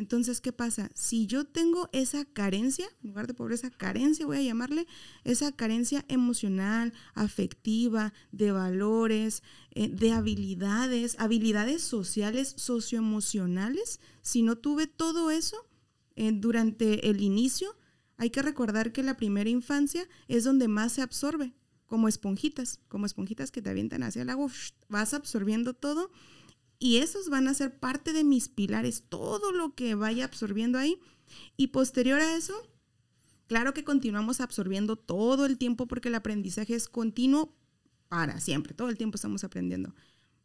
[0.00, 0.90] Entonces, ¿qué pasa?
[0.94, 4.86] Si yo tengo esa carencia, en lugar de pobreza, carencia voy a llamarle,
[5.24, 9.42] esa carencia emocional, afectiva, de valores,
[9.72, 15.68] eh, de habilidades, habilidades sociales, socioemocionales, si no tuve todo eso
[16.16, 17.76] eh, durante el inicio,
[18.16, 21.52] hay que recordar que la primera infancia es donde más se absorbe
[21.84, 24.50] como esponjitas, como esponjitas que te avientan hacia el agua,
[24.88, 26.10] vas absorbiendo todo
[26.80, 30.98] y esos van a ser parte de mis pilares, todo lo que vaya absorbiendo ahí.
[31.56, 32.54] Y posterior a eso,
[33.46, 37.54] claro que continuamos absorbiendo todo el tiempo porque el aprendizaje es continuo
[38.08, 39.94] para siempre, todo el tiempo estamos aprendiendo.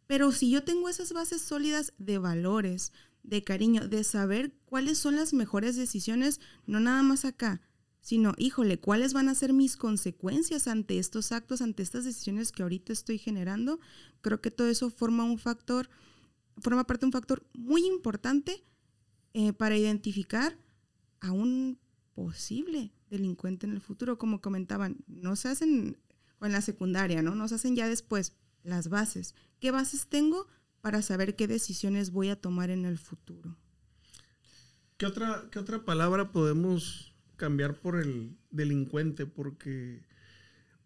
[0.08, 2.92] Pero si yo tengo esas bases sólidas de valores,
[3.24, 7.62] de cariño, de saber cuáles son las mejores decisiones, no nada más acá,
[8.02, 12.62] sino, híjole, ¿cuáles van a ser mis consecuencias ante estos actos, ante estas decisiones que
[12.62, 13.80] ahorita estoy generando?
[14.22, 15.90] Creo que todo eso forma un factor,
[16.60, 18.64] forma parte de un factor muy importante
[19.34, 20.58] eh, para identificar
[21.20, 21.80] a un
[22.14, 24.18] posible delincuente en el futuro.
[24.18, 25.98] Como comentaban, no se hacen
[26.42, 27.36] en la secundaria, ¿no?
[27.36, 28.34] No se hacen ya después
[28.64, 29.36] las bases.
[29.60, 30.48] ¿Qué bases tengo
[30.82, 33.58] para saber qué decisiones voy a tomar en el futuro?
[34.98, 40.04] ¿Qué otra, qué otra palabra podemos cambiar por el delincuente, porque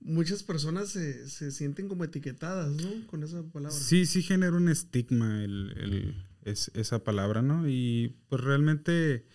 [0.02, 3.08] muchas personas se, se, sienten como etiquetadas, ¿no?
[3.08, 3.78] Con esa palabra.
[3.78, 7.68] Sí, sí genera un estigma el, el, es, esa palabra, ¿no?
[7.68, 9.26] Y pues realmente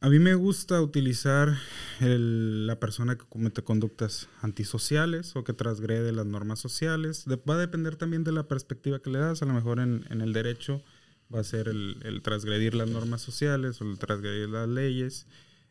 [0.00, 1.56] a mí me gusta utilizar
[2.00, 7.24] la persona que comete conductas antisociales o que transgrede las normas sociales.
[7.28, 9.42] va a depender también de la perspectiva que le das.
[9.42, 10.82] A lo mejor en, en el derecho
[11.32, 15.28] va a ser el, el transgredir las normas sociales o el transgredir las leyes.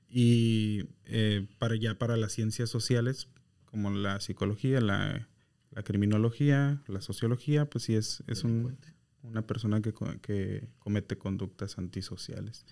[0.10, 3.28] Y eh, para ya para las ciencias sociales,
[3.72, 5.30] como la psicología, la,
[5.72, 8.78] la criminología, la sociología, pues sí es, es un,
[9.24, 12.65] una persona que, que, comete conductas antisociales,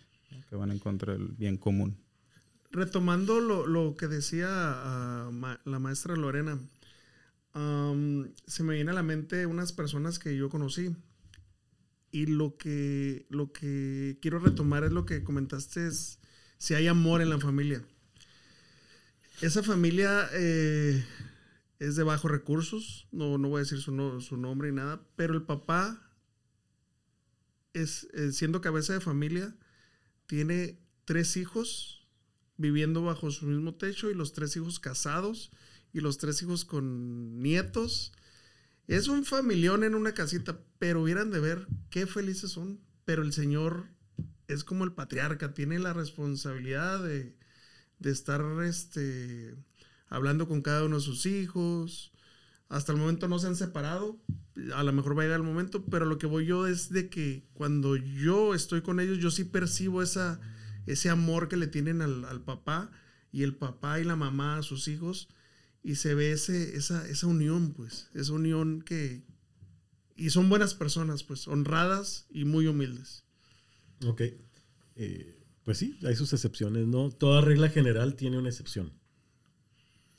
[0.50, 1.98] que van en contra del bien común.
[2.72, 4.48] Retomando lo, lo que decía
[5.28, 6.60] uh, ma, la maestra Lorena,
[7.56, 10.96] um, se me viene a la mente unas personas que yo conocí
[12.12, 16.20] y lo que, lo que quiero retomar es lo que comentaste, es
[16.58, 17.84] si hay amor en la familia.
[19.42, 21.06] Esa familia eh,
[21.80, 25.34] es de bajos recursos, no, no voy a decir su, su nombre y nada, pero
[25.34, 26.12] el papá,
[27.74, 29.56] es, eh, siendo cabeza de familia,
[30.26, 32.06] tiene tres hijos
[32.58, 35.52] viviendo bajo su mismo techo y los tres hijos casados
[35.94, 38.12] y los tres hijos con nietos.
[38.88, 42.82] Es un familión en una casita, pero hubieran de ver qué felices son.
[43.06, 43.88] Pero el Señor
[44.48, 47.38] es como el patriarca, tiene la responsabilidad de,
[48.00, 49.56] de estar este,
[50.08, 52.12] hablando con cada uno de sus hijos.
[52.68, 54.20] Hasta el momento no se han separado,
[54.76, 57.10] a lo mejor va a llegar el momento, pero lo que voy yo es de
[57.10, 60.40] que cuando yo estoy con ellos, yo sí percibo esa,
[60.86, 62.92] ese amor que le tienen al, al papá
[63.32, 65.30] y el papá y la mamá a sus hijos
[65.84, 69.24] y se ve ese, esa, esa unión, pues, esa unión que...
[70.16, 73.24] Y son buenas personas, pues, honradas y muy humildes.
[74.06, 74.22] Ok.
[74.96, 77.10] Eh, pues sí, hay sus excepciones, ¿no?
[77.10, 78.92] Toda regla general tiene una excepción.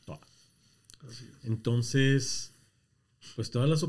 [0.04, 0.20] Toda.
[1.42, 2.52] Entonces,
[3.36, 3.84] pues todas las,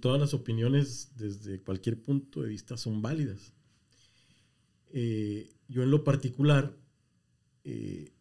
[0.00, 3.52] todas las opiniones desde cualquier punto de vista son válidas.
[4.92, 6.76] Eh, yo en lo particular
[7.64, 8.12] eh,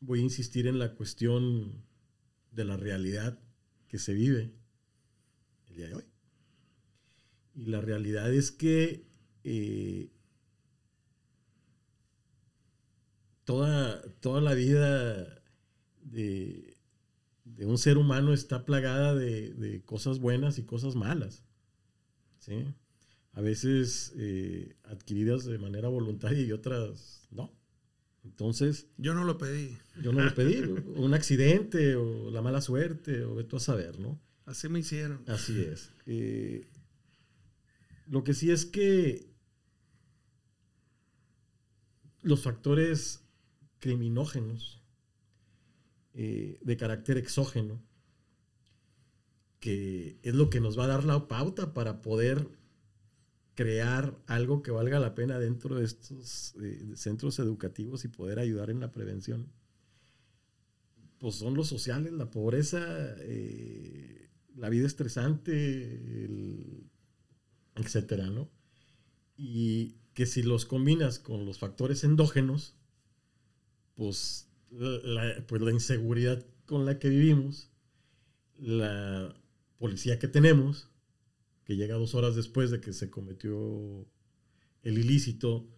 [0.00, 1.84] voy a insistir en la cuestión
[2.52, 3.38] de la realidad
[3.88, 4.52] que se vive
[5.68, 6.04] el día de hoy.
[7.54, 9.04] Y la realidad es que
[9.44, 10.10] eh,
[13.50, 15.42] toda, toda la vida
[16.02, 16.76] de,
[17.58, 21.42] un ser humano está plagada de, cosas buenas y cosas malas.
[23.32, 27.52] A veces eh, adquiridas de manera voluntaria y otras no.
[28.22, 28.86] Entonces.
[28.98, 29.76] Yo no lo pedí.
[30.00, 30.60] Yo no lo pedí.
[30.96, 34.20] un accidente o la mala suerte o tú a saber, ¿no?
[34.46, 35.24] Así me hicieron.
[35.26, 35.90] Así es.
[36.06, 36.68] Eh,
[38.06, 39.28] lo que sí es que
[42.22, 43.24] los factores
[43.80, 44.80] criminógenos
[46.14, 47.82] eh, de carácter exógeno,
[49.58, 52.48] que es lo que nos va a dar la pauta para poder
[53.54, 58.70] crear algo que valga la pena dentro de estos eh, centros educativos y poder ayudar
[58.70, 59.52] en la prevención,
[61.18, 62.80] pues son los sociales, la pobreza,
[63.20, 66.80] eh, la vida estresante,
[67.76, 68.50] etcétera, ¿no?
[69.36, 72.79] Y que si los combinas con los factores endógenos,
[74.00, 77.68] pues la, pues la inseguridad con la que vivimos,
[78.56, 79.36] la
[79.76, 80.88] policía que tenemos,
[81.64, 84.08] que llega dos horas después de que se cometió
[84.84, 85.68] el ilícito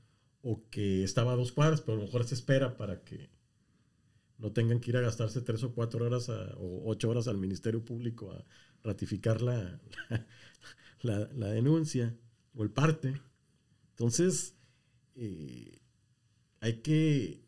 [0.41, 3.29] o que estaba a dos cuadras, pero a lo mejor se espera para que
[4.39, 7.85] no tengan que ir a gastarse tres o cuatro horas o ocho horas al Ministerio
[7.85, 8.45] Público a
[8.85, 9.81] ratificar la,
[11.03, 12.17] la, denuncia
[12.55, 13.21] o el parte.
[13.91, 14.55] Entonces,
[15.17, 15.81] eh,
[16.61, 17.43] hay que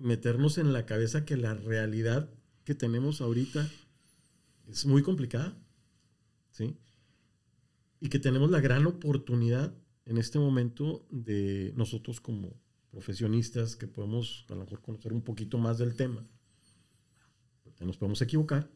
[0.00, 2.30] meternos en la cabeza que la realidad
[2.64, 3.68] que tenemos ahorita
[4.68, 5.56] es muy complicada.
[8.02, 9.74] Y que tenemos la gran oportunidad
[10.04, 15.58] en este momento de nosotros como profesionistas que podemos a lo mejor conocer un poquito
[15.58, 16.26] más del tema,
[17.84, 18.70] nos podemos equivocar,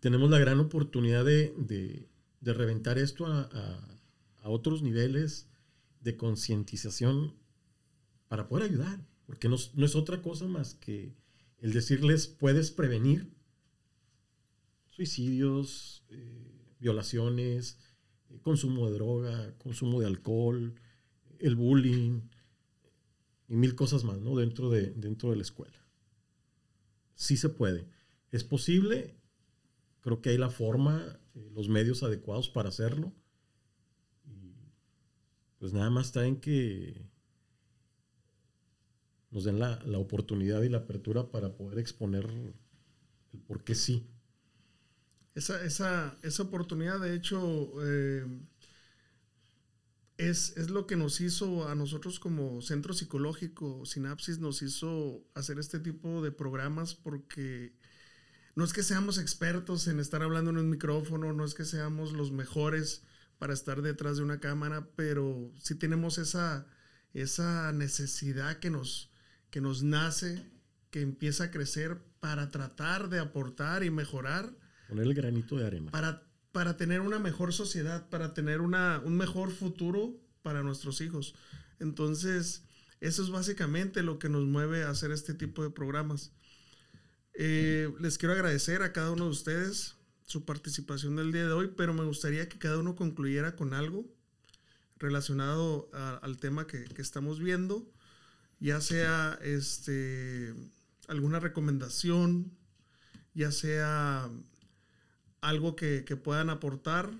[0.00, 2.08] tenemos la gran oportunidad de,
[2.40, 3.98] reventar esto a,
[4.44, 5.48] otros niveles
[6.00, 7.36] de concientización
[8.26, 11.14] para poder ayudar, porque no, no es otra cosa más que
[11.58, 13.32] el decirles puedes prevenir
[14.90, 17.78] suicidios, eh, violaciones,
[18.30, 20.74] eh, consumo de droga, consumo de alcohol,
[21.38, 22.20] el bullying
[23.48, 24.36] y mil cosas más, ¿no?
[24.36, 25.84] Dentro de, dentro de la escuela.
[27.14, 27.88] Sí se puede.
[28.30, 29.16] Es posible,
[30.00, 33.12] creo que hay la forma, eh, los medios adecuados para hacerlo.
[34.24, 34.54] Y
[35.58, 37.11] pues nada más está en que
[39.32, 42.54] nos den la, la oportunidad y la apertura para poder exponer el
[43.40, 44.06] por qué sí.
[45.34, 48.26] Esa, esa, esa oportunidad, de hecho, eh,
[50.18, 55.58] es, es, lo que nos hizo a nosotros como centro psicológico, Sinapsis, nos hizo hacer
[55.58, 57.72] este tipo de programas porque
[58.54, 62.12] no es que seamos expertos en estar hablando en un micrófono, no es que seamos
[62.12, 63.02] los mejores
[63.38, 66.66] para estar detrás de una cámara, pero sí tenemos esa,
[67.14, 69.11] esa necesidad que nos,
[69.52, 70.42] que nos nace,
[70.90, 74.52] que empieza a crecer para tratar de aportar y mejorar
[74.88, 75.90] Poner el granito de arena.
[75.90, 76.22] Para,
[76.52, 81.34] para tener una mejor sociedad, para tener una, un mejor futuro para nuestros hijos.
[81.80, 82.64] Entonces,
[83.00, 86.32] eso es básicamente lo que nos mueve a hacer este tipo de programas.
[87.34, 89.96] Eh, les quiero agradecer a cada uno de ustedes
[90.26, 94.06] su participación del día de hoy, pero me gustaría que cada uno concluyera con algo
[94.98, 97.91] relacionado al tema que, que, estamos viendo,
[98.62, 100.54] ya sea este,
[101.08, 102.56] alguna recomendación,
[103.34, 104.30] ya sea
[105.40, 107.10] algo que, que puedan aportar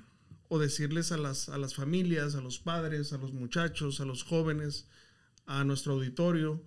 [0.49, 4.23] o decirles a las, a las familias, a los padres, a los muchachos, a los
[4.23, 4.87] jóvenes,
[5.45, 6.63] a nuestro auditorio,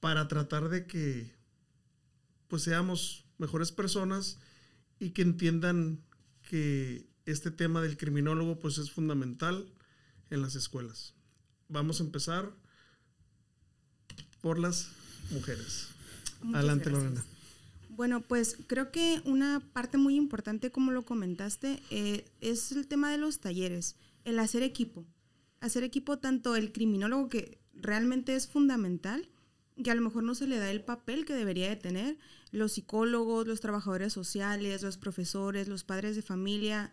[0.00, 1.32] para tratar de que
[2.48, 4.40] pues seamos mejores personas
[4.98, 6.02] y que entiendan
[6.42, 9.72] que este tema del criminólogo pues es fundamental
[10.30, 11.14] en las escuelas.
[11.68, 12.52] Vamos a empezar
[14.40, 14.88] por las
[15.30, 15.88] mujeres.
[16.54, 17.24] Adelante, Lorena.
[17.98, 23.10] Bueno, pues creo que una parte muy importante, como lo comentaste, eh, es el tema
[23.10, 25.04] de los talleres, el hacer equipo.
[25.60, 29.28] Hacer equipo tanto el criminólogo, que realmente es fundamental,
[29.82, 32.18] que a lo mejor no se le da el papel que debería de tener,
[32.52, 36.92] los psicólogos, los trabajadores sociales, los profesores, los padres de familia.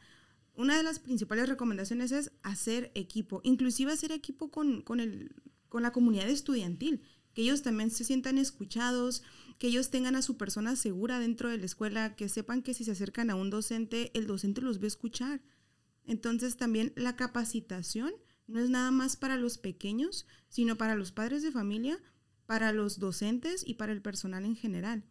[0.55, 5.35] Una de las principales recomendaciones es hacer equipo, inclusive hacer equipo con, con, el,
[5.69, 7.01] con la comunidad estudiantil,
[7.35, 9.21] que ellos también se sientan escuchados,
[9.59, 12.85] que ellos tengan a su persona segura dentro de la escuela, que sepan que si
[12.85, 15.41] se acercan a un docente, el docente los ve escuchar.
[16.05, 18.13] Entonces también la capacitación
[18.47, 21.99] no es nada más para los pequeños, sino para los padres de familia,
[22.45, 25.03] para los docentes y para el personal en general.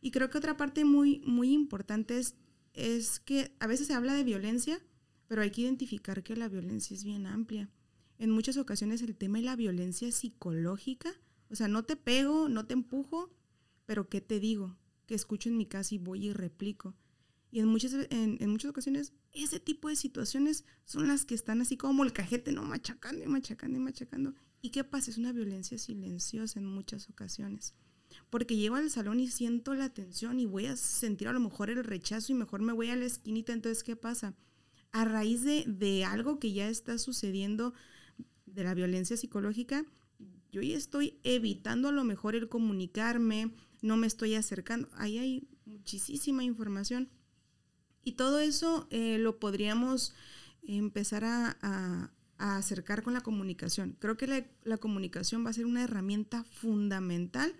[0.00, 2.36] Y creo que otra parte muy, muy importante es,
[2.72, 4.78] es que a veces se habla de violencia,
[5.26, 7.68] pero hay que identificar que la violencia es bien amplia.
[8.18, 11.10] En muchas ocasiones el tema de la violencia psicológica,
[11.54, 13.30] o sea, no te pego, no te empujo,
[13.86, 14.76] pero ¿qué te digo?
[15.06, 16.96] Que escucho en mi casa y voy y replico.
[17.52, 21.60] Y en muchas, en, en, muchas ocasiones, ese tipo de situaciones son las que están
[21.60, 22.64] así como el cajete, ¿no?
[22.64, 24.34] Machacando y machacando y machacando.
[24.62, 25.12] ¿Y qué pasa?
[25.12, 27.74] Es una violencia silenciosa en muchas ocasiones.
[28.30, 31.70] Porque llego al salón y siento la tensión y voy a sentir a lo mejor
[31.70, 33.52] el rechazo y mejor me voy a la esquinita.
[33.52, 34.34] Entonces, ¿qué pasa?
[34.90, 37.74] A raíz de, de algo que ya está sucediendo
[38.46, 39.84] de la violencia psicológica,
[40.54, 43.52] yo ya estoy evitando a lo mejor el comunicarme,
[43.82, 44.88] no me estoy acercando.
[44.94, 47.10] Ahí hay muchísima información.
[48.04, 50.14] Y todo eso eh, lo podríamos
[50.62, 51.58] empezar a,
[52.38, 53.96] a acercar con la comunicación.
[53.98, 57.52] Creo que la, la, comunicación va a ser una herramienta fundamental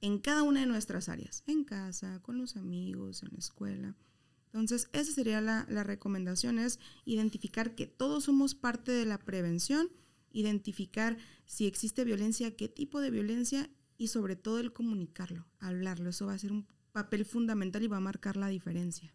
[0.00, 3.96] en cada una de nuestras áreas, en casa, con los amigos, en la escuela.
[4.46, 9.88] Entonces, esa sería la, la recomendación, es identificar que todos somos parte de la prevención,
[10.32, 11.16] identificar
[11.46, 16.10] si existe violencia, qué tipo de violencia y sobre todo el comunicarlo, hablarlo.
[16.10, 19.12] Eso va a ser un papel fundamental y va a marcar la diferencia.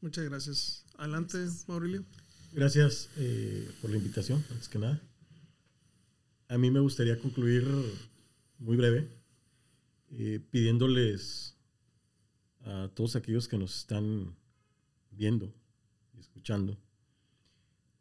[0.00, 0.84] Muchas gracias.
[0.96, 1.68] Adelante, gracias.
[1.68, 2.04] Maurilio.
[2.52, 5.02] Gracias eh, por la invitación, antes que nada.
[6.48, 7.66] A mí me gustaría concluir
[8.58, 9.08] muy breve,
[10.10, 11.56] eh, pidiéndoles
[12.60, 14.36] a todos aquellos que nos están
[15.10, 15.52] viendo
[16.14, 16.78] y escuchando,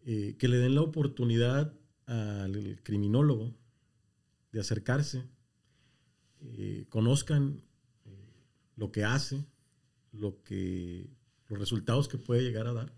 [0.06, 1.74] eh, que le den la oportunidad
[2.06, 3.56] al criminólogo
[4.51, 5.24] de acercarse,
[6.41, 7.64] eh, conozcan
[8.06, 8.45] eh,
[8.76, 9.45] lo que hace,
[10.12, 11.10] lo que,
[11.47, 12.93] los resultados que puede llegar a dar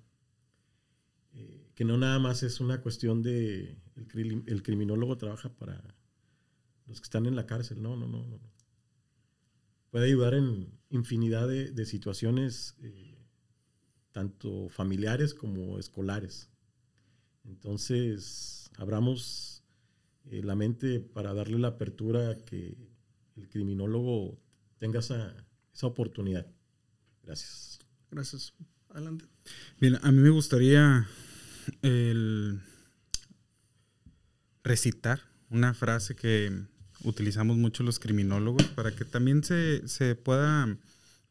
[1.36, 5.84] eh, que no nada más es una cuestión de el, el, criminólogo trabaja para
[6.88, 8.40] los que están en la cárcel, no, no, no.
[9.92, 13.18] Puede ayudar en infinidad de, de situaciones, eh,
[14.14, 16.50] tanto familiares como escolares.
[17.44, 19.64] Entonces, abramos
[20.32, 22.78] eh, la mente para darle la apertura a que
[23.36, 24.40] el criminólogo
[24.78, 25.36] tenga esa,
[25.74, 26.48] esa oportunidad.
[27.24, 27.80] Gracias.
[28.12, 28.54] Gracias.
[28.90, 29.26] Adelante.
[29.80, 31.08] Bien, a mí me gustaría
[31.82, 32.62] el
[34.64, 36.52] recitar una frase que
[37.04, 40.78] utilizamos mucho los criminólogos para que también se, se pueda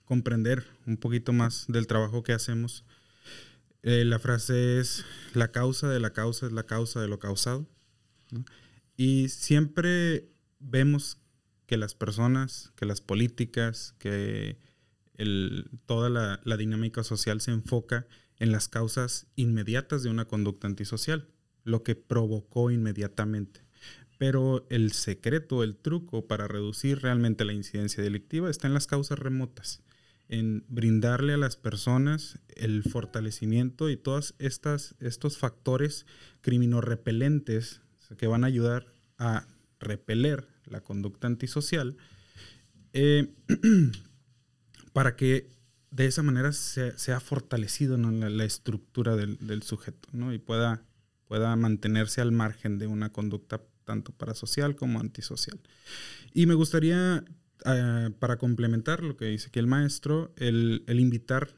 [0.05, 2.85] comprender un poquito más del trabajo que hacemos.
[3.87, 5.05] Eh, la frase es,
[5.35, 7.69] la causa de la causa es la causa de lo causado.
[8.97, 11.19] Y siempre vemos
[11.67, 14.59] que las personas, que las políticas, que
[15.85, 18.07] toda la, la dinámica social se enfoca
[18.39, 21.29] en las causas inmediatas de una conducta antisocial,
[21.63, 23.67] lo que provocó inmediatamente.
[24.17, 29.19] Pero el secreto, el truco para reducir realmente la incidencia delictiva está en las causas
[29.19, 29.83] remotas,
[30.35, 36.07] en brindarle a las personas el fortalecimiento y todos estos factores
[36.41, 37.81] criminorepelentes
[38.19, 38.87] que van a ayudar
[39.19, 39.47] a
[39.79, 41.97] repeler la conducta antisocial
[42.93, 43.33] eh,
[44.93, 45.51] para que
[45.91, 48.11] de esa manera se, se ha fortalecido ¿no?
[48.11, 50.33] la, la, estructura del, del, sujeto ¿no?
[50.33, 50.83] y pueda,
[51.27, 55.61] pueda mantenerse al margen de una conducta tanto parasocial como antisocial.
[56.33, 57.25] Y me gustaría,
[57.67, 61.55] uh, para complementar lo que dice aquí el maestro, el, el invitar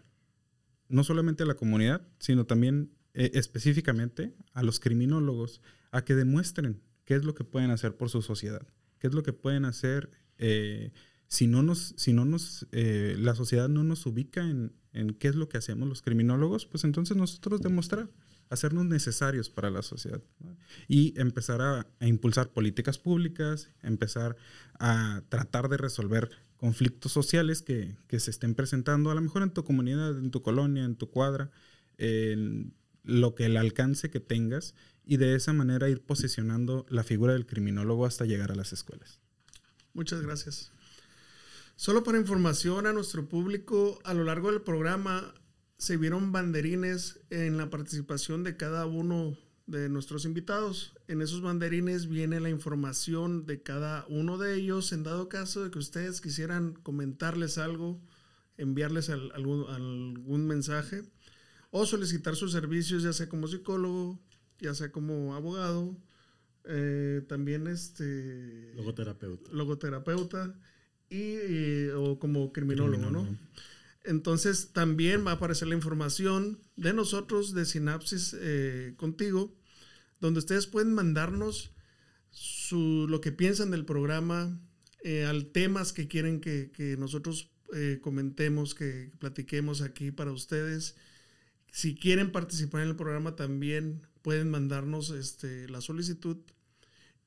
[0.88, 6.82] no solamente a la comunidad, sino también eh, específicamente a los criminólogos a que demuestren
[7.05, 8.66] qué es lo que pueden hacer por su sociedad,
[8.99, 10.92] qué es lo que pueden hacer eh,
[11.28, 15.28] si no nos, si no nos, eh, la sociedad no nos ubica en, en, qué
[15.28, 18.11] es lo que hacemos los criminólogos, pues entonces nosotros demostrar,
[18.51, 20.22] hacernos necesarios para la sociedad
[20.88, 24.36] y empezar a, impulsar políticas públicas, empezar
[24.78, 29.51] a tratar de resolver conflictos sociales que, que, se estén presentando, a lo mejor en
[29.51, 31.51] tu comunidad, en tu colonia, en tu cuadra,
[31.99, 34.74] en lo que el alcance que tengas
[35.05, 39.20] y de esa manera ir posicionando la figura del criminólogo hasta llegar a las escuelas.
[39.94, 40.72] Muchas gracias.
[41.76, 45.34] Solo para información a nuestro público, a lo largo del programa
[45.78, 50.94] se vieron banderines en la participación de cada uno de nuestros invitados.
[51.08, 54.92] En esos banderines viene la información de cada uno de ellos.
[54.92, 58.00] En dado caso de que ustedes quisieran comentarles algo,
[58.56, 61.02] enviarles algún, algún mensaje
[61.70, 64.18] o solicitar sus servicios, ya sea como psicólogo,
[64.60, 65.96] ya sea como abogado,
[66.64, 68.72] eh, también este...
[68.74, 69.50] Logoterapeuta.
[69.52, 70.54] Logoterapeuta
[71.10, 73.28] y, o como criminólogo, ¿no?
[74.07, 79.54] Entonces también va a aparecer la información de nosotros de Sinapsis eh, contigo,
[80.20, 81.72] donde ustedes pueden mandarnos
[82.30, 84.61] su, lo que piensan del programa,
[85.02, 90.96] eh, al temas que quieren que, que nosotros eh, comentemos, que platiquemos aquí para ustedes.
[91.70, 96.38] Si quieren participar en el programa también pueden mandarnos este, la solicitud.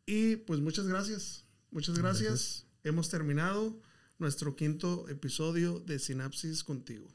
[0.06, 1.46] Y pues muchas gracias.
[1.72, 2.30] Muchas gracias.
[2.30, 3.80] gracias hemos terminado
[4.20, 7.08] nuestro quinto episodio de Sinapsis contigo.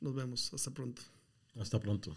[0.00, 0.52] Nos vemos.
[0.52, 1.02] Hasta pronto.
[1.58, 2.16] Hasta pronto.